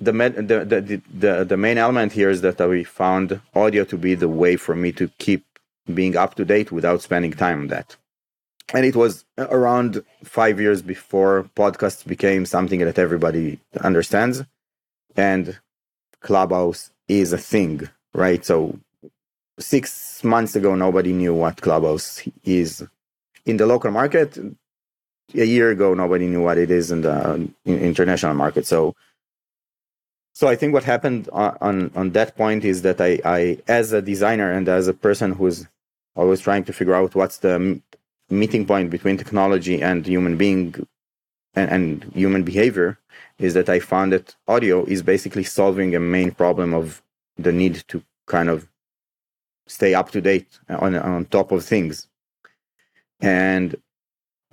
the, 0.00 0.12
med, 0.12 0.36
the, 0.48 0.64
the, 0.64 1.02
the, 1.12 1.44
the 1.44 1.56
main 1.56 1.78
element 1.78 2.12
here 2.12 2.30
is 2.30 2.42
that 2.42 2.60
we 2.68 2.84
found 2.84 3.40
audio 3.54 3.84
to 3.84 3.98
be 3.98 4.14
the 4.14 4.28
way 4.28 4.56
for 4.56 4.76
me 4.76 4.92
to 4.92 5.08
keep 5.18 5.44
being 5.92 6.16
up 6.16 6.34
to 6.36 6.44
date 6.44 6.72
without 6.72 7.02
spending 7.02 7.32
time 7.32 7.62
on 7.62 7.66
that. 7.68 7.96
And 8.74 8.86
it 8.86 8.96
was 8.96 9.24
around 9.38 10.04
five 10.24 10.60
years 10.60 10.82
before 10.82 11.50
podcasts 11.56 12.06
became 12.06 12.46
something 12.46 12.80
that 12.80 12.98
everybody 12.98 13.60
understands. 13.82 14.44
And 15.16 15.58
Clubhouse 16.20 16.90
is 17.08 17.32
a 17.32 17.38
thing, 17.38 17.88
right? 18.14 18.44
So 18.44 18.78
six 19.58 20.24
months 20.24 20.56
ago, 20.56 20.74
nobody 20.76 21.12
knew 21.12 21.34
what 21.34 21.62
Clubhouse 21.62 22.22
is 22.44 22.84
in 23.46 23.58
the 23.58 23.66
local 23.66 23.90
market. 23.92 24.38
A 25.34 25.44
year 25.44 25.70
ago, 25.70 25.94
nobody 25.94 26.26
knew 26.28 26.42
what 26.42 26.58
it 26.58 26.70
is 26.70 26.90
in 26.92 27.02
the 27.02 27.50
international 27.66 28.34
market. 28.34 28.66
So 28.66 28.94
so 30.36 30.48
I 30.48 30.54
think 30.54 30.74
what 30.74 30.84
happened 30.84 31.30
on, 31.32 31.56
on, 31.62 31.90
on 31.94 32.10
that 32.10 32.36
point 32.36 32.62
is 32.62 32.82
that 32.82 33.00
I, 33.00 33.18
I, 33.24 33.58
as 33.68 33.94
a 33.94 34.02
designer 34.02 34.52
and 34.52 34.68
as 34.68 34.86
a 34.86 34.92
person 34.92 35.32
who's 35.32 35.66
always 36.14 36.40
trying 36.40 36.62
to 36.64 36.74
figure 36.74 36.92
out 36.94 37.14
what's 37.14 37.38
the 37.38 37.80
meeting 38.28 38.66
point 38.66 38.90
between 38.90 39.16
technology 39.16 39.80
and 39.80 40.06
human 40.06 40.36
being 40.36 40.86
and, 41.54 41.70
and 41.70 42.12
human 42.12 42.42
behavior 42.42 42.98
is 43.38 43.54
that 43.54 43.70
I 43.70 43.80
found 43.80 44.12
that 44.12 44.36
audio 44.46 44.84
is 44.84 45.00
basically 45.02 45.42
solving 45.42 45.96
a 45.96 46.00
main 46.00 46.32
problem 46.32 46.74
of 46.74 47.02
the 47.38 47.50
need 47.50 47.76
to 47.88 48.02
kind 48.26 48.50
of 48.50 48.68
stay 49.66 49.94
up 49.94 50.10
to 50.10 50.20
date 50.20 50.50
uh, 50.68 50.76
on 50.82 50.96
on 50.96 51.24
top 51.24 51.50
of 51.50 51.64
things. 51.64 52.08
And 53.22 53.74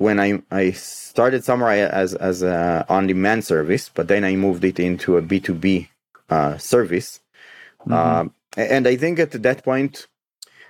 when 0.03 0.19
I 0.19 0.29
I 0.51 0.71
started 0.71 1.43
Samurai 1.43 1.77
as 1.77 2.13
as 2.29 2.43
a 2.43 2.85
on 2.89 3.07
demand 3.07 3.45
service, 3.45 3.89
but 3.97 4.07
then 4.07 4.23
I 4.23 4.35
moved 4.35 4.63
it 4.65 4.79
into 4.79 5.17
a 5.17 5.21
B 5.21 5.39
two 5.39 5.55
B 5.55 5.89
uh, 6.29 6.57
service, 6.57 7.09
mm-hmm. 7.87 7.93
uh, 7.93 8.25
and 8.57 8.87
I 8.87 8.95
think 8.97 9.19
at 9.19 9.31
that 9.47 9.63
point 9.63 10.07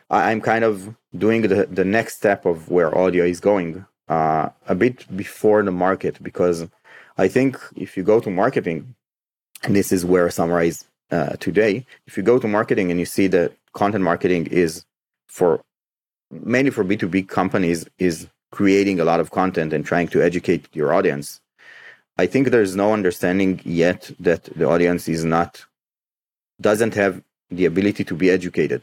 I'm 0.10 0.42
kind 0.42 0.64
of 0.64 0.96
doing 1.26 1.42
the 1.42 1.66
the 1.80 1.88
next 1.98 2.18
step 2.22 2.46
of 2.46 2.70
where 2.70 2.96
audio 3.04 3.24
is 3.26 3.40
going 3.40 3.86
uh, 4.08 4.50
a 4.68 4.76
bit 4.76 4.96
before 5.24 5.64
the 5.64 5.72
market 5.72 6.22
because 6.22 6.68
I 7.18 7.28
think 7.28 7.58
if 7.76 7.98
you 7.98 8.04
go 8.04 8.20
to 8.20 8.30
marketing, 8.30 8.96
and 9.64 9.76
this 9.76 9.92
is 9.92 10.06
where 10.06 10.30
Samurai 10.30 10.66
is 10.74 10.86
uh, 11.12 11.36
today, 11.48 11.86
if 12.08 12.18
you 12.18 12.24
go 12.24 12.38
to 12.40 12.48
marketing 12.48 12.92
and 12.92 13.00
you 13.00 13.06
see 13.06 13.28
that 13.28 13.54
content 13.74 14.04
marketing 14.04 14.48
is 14.48 14.86
for 15.28 15.64
mainly 16.30 16.72
for 16.72 16.84
B2B 16.84 17.28
companies 17.28 17.86
is 17.98 18.28
creating 18.54 19.00
a 19.00 19.04
lot 19.12 19.20
of 19.20 19.32
content 19.32 19.74
and 19.74 19.84
trying 19.84 20.08
to 20.08 20.22
educate 20.22 20.64
your 20.74 20.94
audience. 20.94 21.42
I 22.24 22.28
think 22.28 22.44
there's 22.50 22.76
no 22.76 22.94
understanding 22.94 23.60
yet 23.66 24.12
that 24.20 24.44
the 24.60 24.66
audience 24.74 25.10
is 25.10 25.26
not 25.26 25.66
doesn't 26.62 26.94
have 26.94 27.24
the 27.50 27.66
ability 27.66 28.04
to 28.04 28.16
be 28.16 28.30
educated 28.30 28.82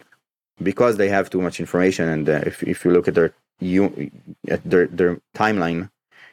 because 0.60 0.96
they 0.96 1.08
have 1.08 1.30
too 1.30 1.40
much 1.40 1.60
information 1.60 2.08
and 2.08 2.28
uh, 2.28 2.40
if, 2.50 2.56
if 2.64 2.84
you 2.84 2.90
look 2.90 3.06
at 3.06 3.14
their 3.14 3.32
you 3.60 4.10
at 4.48 4.62
their, 4.68 4.86
their 4.88 5.20
timeline 5.34 5.88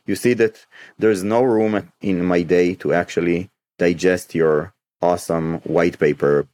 you 0.07 0.15
see 0.15 0.33
that 0.33 0.65
there's 0.97 1.23
no 1.23 1.43
room 1.43 1.73
in 2.01 2.25
my 2.25 2.41
day 2.41 2.73
to 2.81 2.87
actually 3.01 3.49
digest 3.77 4.33
your 4.33 4.73
awesome 5.01 5.59
white 5.75 5.99
paper 5.99 6.47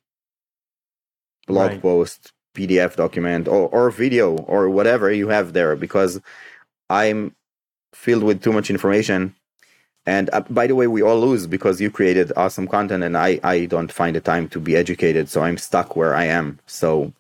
blog 1.48 1.72
right. 1.72 1.82
post 1.82 2.34
pdf 2.56 2.96
document 2.98 3.48
or, 3.48 3.70
or 3.70 3.90
video 3.90 4.36
or 4.54 4.70
whatever 4.70 5.12
you 5.12 5.30
have 5.30 5.54
there 5.54 5.76
because 5.76 6.20
i'm 6.90 7.36
filled 7.94 8.24
with 8.24 8.44
too 8.44 8.54
much 8.54 8.70
information. 8.70 9.36
And 10.06 10.30
uh, 10.34 10.42
by 10.50 10.68
the 10.68 10.76
way 10.76 10.88
we 10.88 11.02
all 11.02 11.20
lose 11.20 11.48
because 11.48 11.80
you 11.80 11.90
created 11.90 12.34
awesome 12.36 12.68
content 12.68 13.04
and 13.04 13.18
i 13.18 13.40
i 13.44 13.66
don't 13.66 13.92
find 13.92 14.16
the 14.16 14.22
time 14.22 14.50
to 14.50 14.60
be 14.60 14.76
educated. 14.76 15.30
So 15.30 15.42
i'm 15.44 15.58
stuck 15.58 15.96
where 15.96 16.16
i 16.16 16.26
am. 16.26 16.60
So 16.66 17.14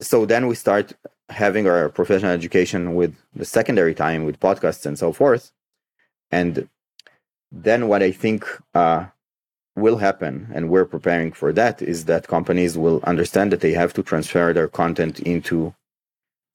so 0.00 0.26
then 0.26 0.46
we 0.46 0.54
start 0.54 0.92
having 1.28 1.66
our 1.66 1.88
professional 1.88 2.32
education 2.32 2.94
with 2.94 3.14
the 3.34 3.44
secondary 3.44 3.94
time 3.94 4.24
with 4.24 4.40
podcasts 4.40 4.86
and 4.86 4.98
so 4.98 5.12
forth. 5.12 5.52
And 6.30 6.68
then 7.52 7.88
what 7.88 8.02
i 8.02 8.10
think 8.10 8.44
uh, 8.74 9.06
will 9.76 9.96
happen 9.96 10.48
and 10.54 10.68
we're 10.68 10.84
preparing 10.84 11.32
for 11.32 11.52
that 11.52 11.82
is 11.82 12.04
that 12.06 12.28
companies 12.28 12.76
will 12.78 13.00
understand 13.04 13.52
that 13.52 13.60
they 13.60 13.72
have 13.72 13.92
to 13.92 14.02
transfer 14.02 14.52
their 14.52 14.68
content 14.68 15.20
into 15.20 15.74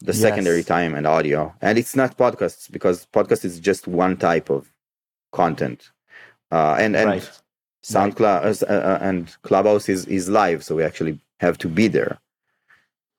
the 0.02 0.14
yes. 0.14 0.22
secondary 0.22 0.64
time 0.64 0.96
and 0.96 1.06
audio 1.06 1.54
and 1.62 1.78
it's 1.78 1.96
not 1.96 2.18
podcasts 2.18 2.72
because 2.72 3.08
podcast 3.14 3.44
is 3.44 3.60
just 3.60 3.88
one 3.88 4.16
type 4.18 4.50
of 4.50 4.72
content 5.32 5.92
uh, 6.52 6.76
and 6.80 6.96
and 6.96 7.10
right. 7.10 7.42
soundcloud 7.84 8.44
right. 8.44 8.64
Uh, 8.64 8.74
uh, 8.74 9.00
and 9.02 9.36
clubhouse 9.44 9.90
is 9.90 10.06
is 10.06 10.30
live 10.30 10.64
so 10.64 10.76
we 10.76 10.84
actually 10.84 11.20
have 11.40 11.58
to 11.58 11.68
be 11.68 11.88
there 11.88 12.18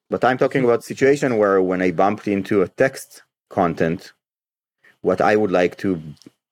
but 0.09 0.25
i'm 0.25 0.39
talking 0.39 0.65
about 0.65 0.83
situation 0.83 1.37
where 1.37 1.63
when 1.63 1.83
i 1.83 1.91
bumped 1.91 2.27
into 2.27 2.63
a 2.63 2.69
text 2.69 3.23
content 3.51 4.13
what 5.03 5.21
i 5.21 5.37
would 5.37 5.51
like 5.51 5.77
to 5.77 6.01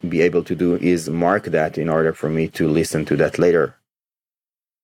be 0.07 0.21
able 0.21 0.45
to 0.45 0.55
do 0.55 0.77
is 0.77 1.11
mark 1.11 1.45
that 1.47 1.77
in 1.77 1.89
order 1.89 2.13
for 2.13 2.29
me 2.29 2.49
to 2.49 2.69
listen 2.69 3.05
to 3.07 3.17
that 3.17 3.39
later. 3.39 3.75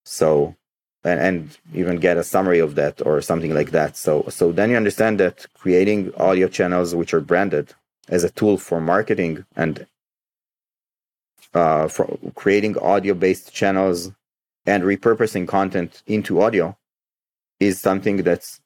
So, 0.04 0.56
and, 1.04 1.20
and 1.20 1.58
even 1.74 1.96
get 1.96 2.16
a 2.16 2.24
summary 2.24 2.58
of 2.58 2.74
that 2.74 3.04
or 3.06 3.20
something 3.20 3.54
like 3.54 3.70
that. 3.70 3.96
So, 3.96 4.24
so 4.28 4.52
then 4.52 4.70
you 4.70 4.76
understand 4.76 5.20
that 5.20 5.46
creating 5.54 6.12
audio 6.16 6.48
channels 6.48 6.94
which 6.94 7.14
are 7.14 7.20
branded 7.20 7.74
as 8.08 8.24
a 8.24 8.30
tool 8.30 8.56
for 8.56 8.80
marketing 8.80 9.44
and 9.56 9.86
uh, 11.54 11.88
for 11.88 12.18
creating 12.34 12.76
audio 12.78 13.14
based 13.14 13.52
channels 13.52 14.10
and 14.66 14.82
repurposing 14.82 15.46
content 15.46 16.02
into 16.06 16.40
audio 16.40 16.76
is 17.60 17.80
something 17.80 18.18
that's 18.18 18.60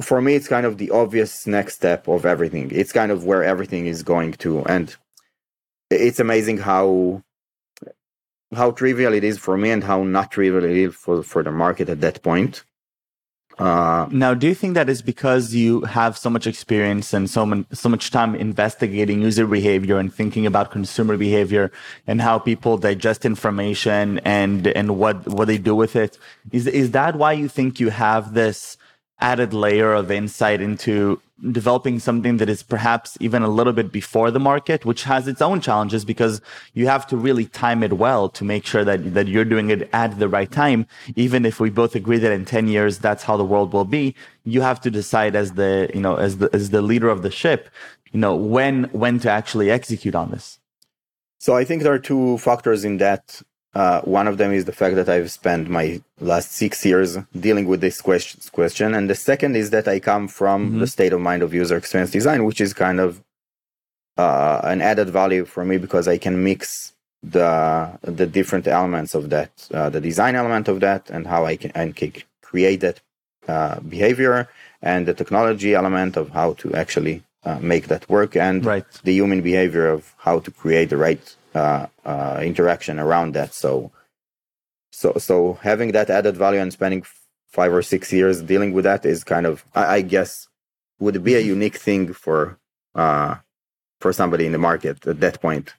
for 0.00 0.20
me 0.22 0.34
it's 0.34 0.48
kind 0.48 0.64
of 0.64 0.78
the 0.78 0.90
obvious 0.90 1.46
next 1.46 1.74
step 1.74 2.08
of 2.08 2.24
everything 2.24 2.70
it's 2.72 2.92
kind 2.92 3.10
of 3.10 3.24
where 3.24 3.42
everything 3.42 3.86
is 3.86 4.02
going 4.02 4.32
to 4.32 4.64
and 4.64 4.96
it's 5.90 6.20
amazing 6.20 6.58
how 6.58 7.22
how 8.54 8.70
trivial 8.70 9.12
it 9.12 9.24
is 9.24 9.38
for 9.38 9.56
me 9.56 9.70
and 9.70 9.82
how 9.82 10.04
not 10.04 10.30
trivial 10.30 10.64
it 10.64 10.76
is 10.76 10.94
for, 10.94 11.22
for 11.22 11.42
the 11.42 11.50
market 11.50 11.88
at 11.88 12.00
that 12.00 12.22
point. 12.22 12.64
Uh, 13.58 14.06
now, 14.10 14.34
do 14.34 14.46
you 14.46 14.54
think 14.54 14.74
that 14.74 14.90
is 14.90 15.00
because 15.00 15.54
you 15.54 15.80
have 15.82 16.18
so 16.18 16.28
much 16.28 16.46
experience 16.46 17.14
and 17.14 17.30
so, 17.30 17.64
so 17.72 17.88
much 17.88 18.10
time 18.10 18.34
investigating 18.34 19.22
user 19.22 19.46
behavior 19.46 19.98
and 19.98 20.12
thinking 20.12 20.44
about 20.44 20.70
consumer 20.70 21.16
behavior 21.16 21.72
and 22.06 22.20
how 22.20 22.38
people 22.38 22.76
digest 22.76 23.24
information 23.24 24.18
and 24.24 24.66
and 24.66 24.98
what 24.98 25.26
what 25.26 25.46
they 25.46 25.56
do 25.56 25.74
with 25.74 25.96
it? 25.96 26.18
Is 26.52 26.66
is 26.66 26.90
that 26.90 27.16
why 27.16 27.32
you 27.32 27.48
think 27.48 27.80
you 27.80 27.88
have 27.88 28.34
this 28.34 28.76
added 29.20 29.54
layer 29.54 29.92
of 29.92 30.10
insight 30.10 30.60
into 30.60 31.20
developing 31.50 31.98
something 31.98 32.38
that 32.38 32.48
is 32.48 32.62
perhaps 32.62 33.16
even 33.20 33.42
a 33.42 33.48
little 33.48 33.72
bit 33.72 33.92
before 33.92 34.30
the 34.30 34.40
market, 34.40 34.84
which 34.86 35.04
has 35.04 35.28
its 35.28 35.42
own 35.42 35.60
challenges 35.60 36.04
because 36.04 36.40
you 36.72 36.86
have 36.86 37.06
to 37.06 37.16
really 37.16 37.44
time 37.44 37.82
it 37.82 37.94
well 37.94 38.28
to 38.30 38.44
make 38.44 38.64
sure 38.64 38.84
that, 38.84 39.14
that 39.14 39.28
you're 39.28 39.44
doing 39.44 39.68
it 39.70 39.88
at 39.92 40.18
the 40.18 40.28
right 40.28 40.50
time. 40.50 40.86
Even 41.14 41.44
if 41.44 41.60
we 41.60 41.68
both 41.68 41.94
agree 41.94 42.18
that 42.18 42.32
in 42.32 42.44
10 42.44 42.68
years, 42.68 42.98
that's 42.98 43.22
how 43.22 43.36
the 43.36 43.44
world 43.44 43.72
will 43.72 43.84
be, 43.84 44.14
you 44.44 44.62
have 44.62 44.80
to 44.80 44.90
decide 44.90 45.36
as 45.36 45.52
the, 45.52 45.90
you 45.92 46.00
know, 46.00 46.16
as 46.16 46.38
the, 46.38 46.48
as 46.54 46.70
the 46.70 46.80
leader 46.80 47.08
of 47.08 47.22
the 47.22 47.30
ship, 47.30 47.68
you 48.12 48.20
know, 48.20 48.34
when, 48.34 48.84
when 48.84 49.18
to 49.20 49.30
actually 49.30 49.70
execute 49.70 50.14
on 50.14 50.30
this. 50.30 50.58
So 51.38 51.54
I 51.54 51.64
think 51.64 51.82
there 51.82 51.92
are 51.92 51.98
two 51.98 52.38
factors 52.38 52.84
in 52.84 52.96
that 52.96 53.42
uh, 53.76 54.00
one 54.18 54.26
of 54.26 54.38
them 54.38 54.52
is 54.52 54.64
the 54.64 54.72
fact 54.80 54.94
that 54.96 55.08
I've 55.14 55.30
spent 55.30 55.68
my 55.68 56.00
last 56.18 56.52
six 56.52 56.82
years 56.90 57.18
dealing 57.46 57.66
with 57.66 57.82
this 57.82 58.00
question. 58.00 58.94
And 58.94 59.04
the 59.10 59.14
second 59.14 59.54
is 59.54 59.68
that 59.74 59.86
I 59.86 60.00
come 60.00 60.28
from 60.28 60.58
mm-hmm. 60.58 60.78
the 60.80 60.86
state 60.86 61.12
of 61.12 61.20
mind 61.20 61.42
of 61.42 61.52
user 61.52 61.76
experience 61.76 62.10
design, 62.10 62.46
which 62.46 62.60
is 62.66 62.72
kind 62.72 63.00
of 63.06 63.22
uh, 64.16 64.60
an 64.64 64.80
added 64.80 65.10
value 65.10 65.44
for 65.44 65.62
me 65.62 65.76
because 65.76 66.08
I 66.08 66.16
can 66.16 66.42
mix 66.42 66.94
the 67.22 67.50
the 68.20 68.26
different 68.38 68.66
elements 68.66 69.12
of 69.14 69.28
that, 69.34 69.52
uh, 69.74 69.90
the 69.90 70.00
design 70.00 70.34
element 70.36 70.68
of 70.68 70.80
that, 70.80 71.10
and 71.10 71.26
how 71.26 71.44
I 71.44 71.56
can, 71.56 71.72
I 71.74 71.90
can 71.90 72.12
create 72.40 72.80
that 72.80 73.00
uh, 73.46 73.80
behavior, 73.80 74.48
and 74.80 75.00
the 75.06 75.16
technology 75.22 75.74
element 75.74 76.16
of 76.16 76.30
how 76.30 76.54
to 76.60 76.72
actually 76.82 77.16
uh, 77.44 77.58
make 77.72 77.88
that 77.88 78.08
work, 78.08 78.36
and 78.36 78.64
right. 78.64 78.90
the 79.04 79.12
human 79.12 79.40
behavior 79.42 79.86
of 79.96 80.14
how 80.26 80.38
to 80.44 80.50
create 80.50 80.88
the 80.90 80.96
right 80.96 81.24
uh, 81.56 81.86
uh, 82.04 82.40
interaction 82.42 82.98
around 82.98 83.34
that. 83.34 83.54
So, 83.54 83.90
so, 84.92 85.14
so 85.28 85.58
having 85.62 85.92
that 85.92 86.10
added 86.10 86.36
value 86.36 86.60
and 86.60 86.72
spending 86.72 87.02
five 87.48 87.72
or 87.72 87.82
six 87.82 88.12
years 88.12 88.42
dealing 88.42 88.72
with 88.74 88.84
that 88.84 89.04
is 89.06 89.24
kind 89.24 89.46
of, 89.46 89.64
I, 89.74 89.84
I 89.96 90.00
guess, 90.02 90.48
would 90.98 91.22
be 91.24 91.34
a 91.34 91.40
mm-hmm. 91.40 91.48
unique 91.56 91.76
thing 91.76 92.12
for 92.12 92.58
uh, 92.94 93.36
for 94.00 94.12
somebody 94.12 94.44
in 94.46 94.52
the 94.52 94.58
market 94.58 95.06
at 95.06 95.20
that 95.20 95.40
point. 95.40 95.74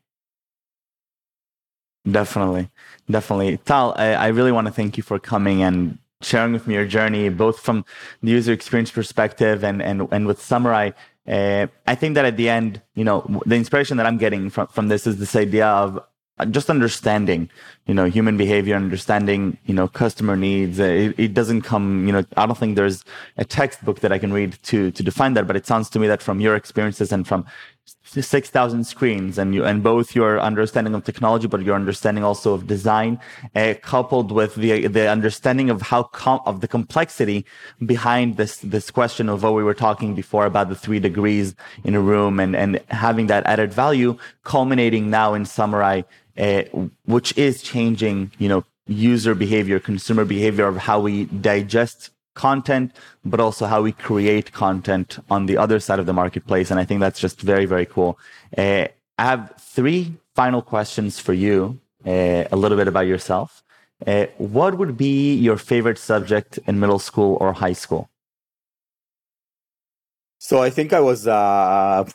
Definitely, 2.09 2.69
definitely. 3.09 3.57
Tal, 3.57 3.93
I, 3.97 4.13
I 4.13 4.27
really 4.27 4.51
want 4.51 4.67
to 4.67 4.73
thank 4.73 4.97
you 4.97 5.03
for 5.03 5.19
coming 5.19 5.61
and 5.61 5.97
sharing 6.21 6.53
with 6.53 6.65
me 6.67 6.75
your 6.75 6.87
journey, 6.87 7.29
both 7.29 7.59
from 7.59 7.85
the 8.23 8.31
user 8.31 8.53
experience 8.53 8.91
perspective 8.91 9.63
and 9.63 9.81
and 9.81 10.07
and 10.11 10.25
with 10.25 10.41
Samurai. 10.41 10.91
Uh, 11.27 11.67
I 11.85 11.95
think 11.95 12.15
that 12.15 12.25
at 12.25 12.37
the 12.37 12.49
end, 12.49 12.81
you 12.95 13.03
know, 13.03 13.41
the 13.45 13.55
inspiration 13.55 13.97
that 13.97 14.05
I'm 14.05 14.17
getting 14.17 14.49
from, 14.49 14.67
from 14.67 14.87
this 14.87 15.05
is 15.05 15.17
this 15.17 15.35
idea 15.35 15.67
of 15.67 15.99
just 16.51 16.69
understanding, 16.69 17.49
you 17.87 17.93
know, 17.93 18.05
human 18.05 18.37
behavior, 18.37 18.75
understanding, 18.75 19.57
you 19.65 19.73
know, 19.73 19.87
customer 19.87 20.35
needs. 20.35 20.77
It, 20.79 21.19
it, 21.19 21.33
doesn't 21.33 21.63
come, 21.63 22.05
you 22.05 22.13
know, 22.13 22.23
I 22.37 22.45
don't 22.45 22.57
think 22.57 22.75
there's 22.75 23.03
a 23.37 23.45
textbook 23.45 24.01
that 24.01 24.11
I 24.11 24.19
can 24.19 24.31
read 24.31 24.57
to 24.63 24.91
to 24.91 25.03
define 25.03 25.33
that, 25.33 25.47
but 25.47 25.55
it 25.55 25.65
sounds 25.65 25.89
to 25.91 25.99
me 25.99 26.07
that 26.07 26.21
from 26.21 26.39
your 26.39 26.55
experiences 26.55 27.11
and 27.11 27.27
from 27.27 27.45
6,000 28.03 28.83
screens 28.85 29.37
and 29.37 29.53
you, 29.53 29.65
and 29.65 29.83
both 29.83 30.15
your 30.15 30.39
understanding 30.39 30.95
of 30.95 31.03
technology, 31.03 31.47
but 31.47 31.61
your 31.61 31.75
understanding 31.75 32.23
also 32.23 32.53
of 32.53 32.67
design, 32.67 33.19
uh, 33.55 33.73
coupled 33.81 34.31
with 34.31 34.55
the, 34.55 34.87
the 34.87 35.09
understanding 35.09 35.69
of 35.69 35.81
how, 35.81 36.03
com- 36.03 36.41
of 36.45 36.61
the 36.61 36.67
complexity 36.67 37.45
behind 37.85 38.37
this, 38.37 38.57
this 38.59 38.91
question 38.91 39.29
of 39.29 39.43
what 39.43 39.53
we 39.53 39.63
were 39.63 39.73
talking 39.73 40.15
before 40.15 40.45
about 40.45 40.69
the 40.69 40.75
three 40.75 40.99
degrees 40.99 41.55
in 41.83 41.95
a 41.95 42.01
room 42.01 42.39
and, 42.39 42.55
and 42.55 42.81
having 42.89 43.27
that 43.27 43.45
added 43.45 43.73
value 43.73 44.17
culminating 44.43 45.09
now 45.09 45.33
in 45.33 45.45
Samurai, 45.45 46.01
uh, 46.37 46.63
which 47.05 47.37
is 47.37 47.61
changing, 47.61 48.31
you 48.37 48.49
know, 48.49 48.63
user 48.87 49.35
behavior, 49.35 49.79
consumer 49.79 50.23
behavior 50.25 50.65
of 50.65 50.77
how 50.77 50.99
we 50.99 51.25
digest 51.25 52.11
content, 52.37 52.87
but 53.31 53.39
also 53.39 53.63
how 53.73 53.79
we 53.87 53.91
create 54.09 54.47
content 54.51 55.09
on 55.35 55.41
the 55.49 55.57
other 55.63 55.79
side 55.79 55.99
of 55.99 56.05
the 56.05 56.17
marketplace. 56.21 56.67
And 56.71 56.79
I 56.79 56.85
think 56.85 56.99
that's 57.01 57.19
just 57.19 57.37
very, 57.41 57.65
very 57.65 57.87
cool. 57.95 58.11
Uh, 58.57 58.85
I 59.21 59.23
have 59.31 59.43
three 59.77 60.01
final 60.35 60.61
questions 60.61 61.19
for 61.19 61.33
you, 61.33 61.57
uh, 62.05 62.43
a 62.55 62.57
little 62.63 62.77
bit 62.81 62.87
about 62.87 63.07
yourself. 63.13 63.63
Uh, 64.05 64.27
what 64.37 64.77
would 64.77 64.93
be 64.95 65.35
your 65.47 65.57
favorite 65.57 65.97
subject 66.11 66.59
in 66.67 66.79
middle 66.79 66.99
school 67.09 67.31
or 67.41 67.53
high 67.53 67.77
school? 67.85 68.03
So 70.39 70.61
I 70.61 70.69
think 70.69 70.93
I 70.93 70.99
was 70.99 71.27
uh, 71.27 72.05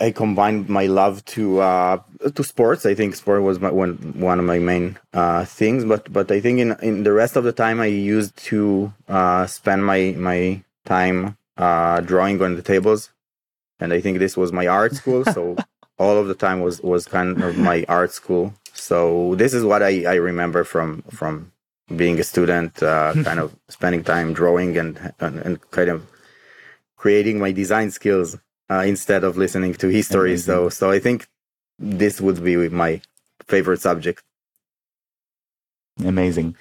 I 0.00 0.10
combined 0.10 0.68
my 0.68 0.86
love 0.86 1.24
to 1.26 1.60
uh, 1.60 2.02
to 2.34 2.42
sports. 2.42 2.84
I 2.84 2.94
think 2.94 3.14
sport 3.14 3.42
was 3.42 3.60
my, 3.60 3.70
one 3.70 3.94
one 4.18 4.40
of 4.40 4.44
my 4.44 4.58
main 4.58 4.98
uh, 5.14 5.44
things, 5.44 5.84
but 5.84 6.12
but 6.12 6.30
I 6.32 6.40
think 6.40 6.58
in 6.58 6.76
in 6.82 7.04
the 7.04 7.12
rest 7.12 7.36
of 7.36 7.44
the 7.44 7.52
time 7.52 7.80
I 7.80 7.86
used 7.86 8.36
to 8.48 8.92
uh, 9.08 9.46
spend 9.46 9.86
my 9.86 10.14
my 10.18 10.62
time 10.86 11.36
uh, 11.56 12.00
drawing 12.00 12.42
on 12.42 12.56
the 12.56 12.62
tables, 12.62 13.10
and 13.78 13.92
I 13.92 14.00
think 14.00 14.18
this 14.18 14.36
was 14.36 14.52
my 14.52 14.66
art 14.66 14.96
school. 14.96 15.24
So 15.24 15.56
all 15.98 16.16
of 16.18 16.26
the 16.26 16.34
time 16.34 16.60
was 16.60 16.80
was 16.80 17.06
kind 17.06 17.40
of 17.40 17.56
my 17.56 17.84
art 17.88 18.12
school. 18.12 18.54
So 18.72 19.36
this 19.36 19.54
is 19.54 19.64
what 19.64 19.84
I 19.84 20.04
I 20.04 20.14
remember 20.14 20.64
from 20.64 21.02
from 21.10 21.52
being 21.94 22.18
a 22.18 22.24
student, 22.24 22.82
uh, 22.82 23.14
kind 23.22 23.38
of 23.38 23.54
spending 23.68 24.02
time 24.02 24.32
drawing 24.32 24.76
and, 24.76 25.12
and 25.20 25.38
and 25.38 25.70
kind 25.70 25.90
of 25.90 26.04
creating 26.98 27.38
my 27.38 27.52
design 27.52 27.90
skills 27.90 28.36
uh, 28.70 28.84
instead 28.86 29.24
of 29.24 29.36
listening 29.38 29.72
to 29.74 29.88
history. 29.88 30.32
Amazing. 30.32 30.54
So, 30.54 30.68
so 30.68 30.90
I 30.90 30.98
think 30.98 31.26
this 31.78 32.20
would 32.20 32.44
be 32.44 32.56
my 32.68 33.00
favorite 33.46 33.80
subject. 33.80 34.22
Amazing. 36.04 36.56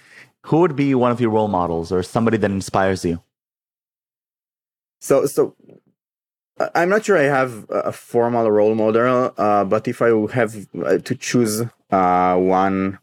Who 0.46 0.60
would 0.62 0.76
be 0.76 0.96
one 0.96 1.12
of 1.12 1.20
your 1.20 1.32
role 1.32 1.50
models 1.50 1.92
or 1.92 2.02
somebody 2.04 2.38
that 2.38 2.52
inspires 2.52 3.04
you? 3.04 3.22
So, 5.02 5.26
so 5.26 5.56
I'm 6.74 6.90
not 6.90 7.06
sure 7.06 7.18
I 7.18 7.24
have 7.24 7.66
a 7.70 7.92
formal 7.92 8.50
role 8.50 8.74
model, 8.74 9.34
uh, 9.38 9.64
but 9.66 9.88
if 9.88 10.02
I 10.02 10.10
have 10.32 10.56
uh, 10.84 10.98
to 11.00 11.16
choose 11.16 11.64
uh, 11.92 12.36
one 12.38 13.00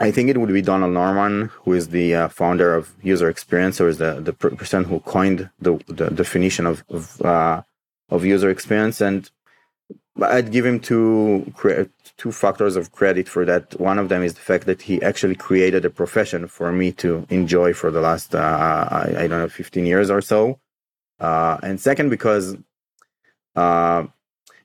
I 0.00 0.10
think 0.10 0.30
it 0.30 0.38
would 0.38 0.52
be 0.52 0.62
Donald 0.62 0.92
Norman, 0.92 1.50
who 1.64 1.72
is 1.72 1.88
the 1.88 2.14
uh, 2.14 2.28
founder 2.28 2.74
of 2.74 2.94
user 3.02 3.28
experience, 3.28 3.80
or 3.80 3.88
is 3.88 3.98
the, 3.98 4.20
the 4.20 4.32
person 4.32 4.84
who 4.84 5.00
coined 5.00 5.50
the, 5.60 5.80
the 5.88 6.10
definition 6.10 6.66
of 6.66 6.84
of, 6.88 7.20
uh, 7.22 7.62
of 8.08 8.24
user 8.24 8.48
experience. 8.48 9.00
And 9.00 9.28
I'd 10.22 10.52
give 10.52 10.64
him 10.66 10.80
two 10.80 11.52
two 12.16 12.32
factors 12.32 12.76
of 12.76 12.92
credit 12.92 13.28
for 13.28 13.44
that. 13.44 13.78
One 13.80 13.98
of 13.98 14.08
them 14.08 14.22
is 14.22 14.34
the 14.34 14.40
fact 14.40 14.66
that 14.66 14.82
he 14.82 15.02
actually 15.02 15.36
created 15.36 15.84
a 15.84 15.90
profession 15.90 16.48
for 16.48 16.72
me 16.72 16.92
to 16.92 17.26
enjoy 17.30 17.72
for 17.74 17.90
the 17.90 18.00
last 18.00 18.34
uh, 18.34 18.88
I, 18.90 19.14
I, 19.16 19.26
don't 19.28 19.40
know 19.40 19.48
15 19.48 19.86
years 19.86 20.10
or 20.10 20.20
so. 20.20 20.58
Uh, 21.20 21.58
and 21.62 21.80
second, 21.80 22.10
because 22.10 22.56
uh, 23.54 24.04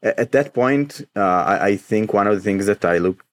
at 0.01 0.31
that 0.31 0.53
point, 0.53 1.01
uh, 1.15 1.19
I, 1.19 1.65
I 1.67 1.77
think 1.77 2.13
one 2.13 2.27
of 2.27 2.35
the 2.35 2.41
things 2.41 2.65
that 2.65 2.83
I 2.85 2.97
look 2.97 3.23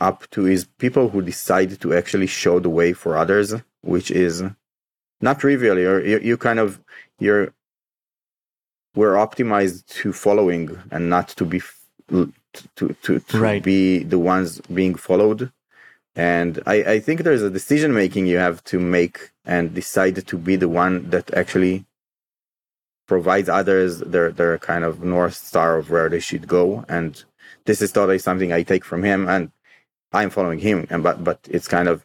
up 0.00 0.28
to 0.30 0.46
is 0.46 0.64
people 0.78 1.08
who 1.08 1.22
decide 1.22 1.80
to 1.80 1.94
actually 1.94 2.26
show 2.26 2.60
the 2.60 2.70
way 2.70 2.92
for 2.92 3.16
others, 3.16 3.54
which 3.82 4.10
is 4.10 4.42
not 5.20 5.40
trivial. 5.40 5.78
You're, 5.78 6.04
you, 6.04 6.18
you 6.20 6.36
kind 6.36 6.58
of, 6.58 6.80
you're, 7.18 7.52
we're 8.94 9.14
optimized 9.14 9.86
to 9.86 10.12
following 10.12 10.78
and 10.90 11.10
not 11.10 11.28
to 11.28 11.44
be, 11.44 11.62
to, 12.08 12.32
to, 12.76 12.96
to, 13.02 13.20
to 13.20 13.38
right. 13.38 13.62
be 13.62 14.02
the 14.02 14.18
ones 14.18 14.60
being 14.62 14.94
followed. 14.94 15.52
And 16.16 16.60
I, 16.66 16.74
I 16.82 17.00
think 17.00 17.22
there's 17.22 17.42
a 17.42 17.50
decision 17.50 17.94
making 17.94 18.26
you 18.26 18.38
have 18.38 18.64
to 18.64 18.80
make 18.80 19.30
and 19.44 19.74
decide 19.74 20.26
to 20.26 20.36
be 20.36 20.56
the 20.56 20.68
one 20.68 21.10
that 21.10 21.32
actually 21.34 21.86
provides 23.06 23.48
others 23.48 24.00
their, 24.00 24.30
their 24.32 24.58
kind 24.58 24.84
of 24.84 25.02
north 25.02 25.34
star 25.34 25.78
of 25.78 25.90
where 25.90 26.08
they 26.08 26.20
should 26.20 26.46
go. 26.48 26.84
And 26.88 27.22
this 27.64 27.80
is 27.80 27.92
totally 27.92 28.18
something 28.18 28.52
I 28.52 28.62
take 28.62 28.84
from 28.84 29.04
him. 29.04 29.28
And 29.28 29.52
I'm 30.12 30.30
following 30.30 30.58
him, 30.58 30.86
and 30.90 31.02
but 31.02 31.22
but 31.22 31.40
it's 31.50 31.68
kind 31.68 31.88
of 31.88 32.04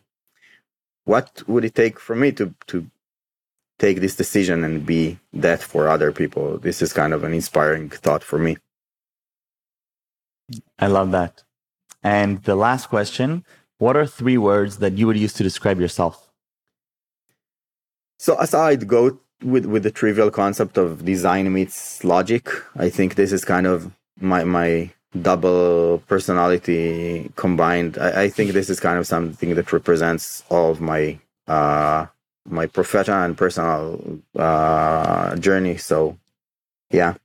what 1.05 1.43
would 1.47 1.65
it 1.65 1.75
take 1.75 1.99
for 1.99 2.15
me 2.15 2.31
to 2.33 2.53
to 2.67 2.87
take 3.79 3.99
this 3.99 4.15
decision 4.15 4.63
and 4.63 4.85
be 4.85 5.19
that 5.33 5.61
for 5.61 5.87
other 5.87 6.11
people? 6.11 6.57
This 6.57 6.81
is 6.81 6.93
kind 6.93 7.13
of 7.13 7.23
an 7.23 7.33
inspiring 7.33 7.89
thought 7.89 8.23
for 8.23 8.39
me. 8.39 8.57
I 10.79 10.87
love 10.87 11.11
that. 11.11 11.43
And 12.03 12.43
the 12.43 12.55
last 12.55 12.87
question: 12.87 13.45
What 13.77 13.95
are 13.95 14.05
three 14.05 14.37
words 14.37 14.77
that 14.77 14.97
you 14.97 15.07
would 15.07 15.17
use 15.17 15.33
to 15.33 15.43
describe 15.43 15.79
yourself? 15.79 16.29
So 18.19 18.35
as 18.39 18.53
I'd 18.53 18.87
go 18.87 19.19
with 19.43 19.65
with 19.65 19.83
the 19.83 19.91
trivial 19.91 20.31
concept 20.31 20.77
of 20.77 21.05
design 21.05 21.51
meets 21.51 22.03
logic, 22.03 22.49
I 22.75 22.89
think 22.89 23.15
this 23.15 23.31
is 23.31 23.45
kind 23.45 23.67
of 23.67 23.91
my 24.19 24.43
my 24.43 24.91
double 25.21 26.01
personality 26.07 27.31
combined. 27.35 27.97
I, 27.97 28.23
I, 28.23 28.29
think 28.29 28.51
this 28.51 28.69
is 28.69 28.79
kind 28.79 28.97
of 28.97 29.05
something 29.05 29.55
that 29.55 29.71
represents 29.71 30.43
all 30.49 30.71
of 30.71 30.81
my 30.81 31.19
uh, 31.47 32.07
my 32.45 32.65
professional 32.65 33.23
and 33.23 33.37
personal 33.37 34.19
uh, 34.37 35.35
journey. 35.37 35.77
So, 35.77 36.17
yeah. 36.91 37.15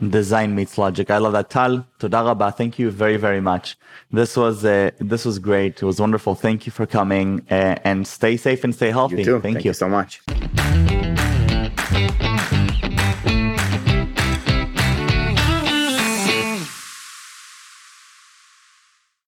Design 0.00 0.54
meets 0.56 0.78
logic. 0.78 1.10
I 1.10 1.18
love 1.18 1.32
that. 1.34 1.48
Tal, 1.48 1.86
toda 2.00 2.24
rabba. 2.24 2.50
Thank 2.50 2.78
you 2.78 2.90
very, 2.90 3.16
very 3.16 3.40
much. 3.40 3.76
This 4.10 4.36
was 4.36 4.64
uh, 4.64 4.90
this 4.98 5.24
was 5.24 5.38
great. 5.38 5.80
It 5.80 5.86
was 5.86 6.00
wonderful. 6.00 6.34
Thank 6.34 6.66
you 6.66 6.72
for 6.72 6.86
coming 6.86 7.46
uh, 7.50 7.76
and 7.84 8.04
stay 8.04 8.36
safe 8.36 8.64
and 8.64 8.74
stay 8.74 8.90
healthy. 8.90 9.18
You 9.18 9.24
too. 9.24 9.40
Thank, 9.40 9.54
Thank 9.54 9.64
you. 9.64 9.68
you 9.68 9.74
so 9.74 9.88
much. 9.88 11.11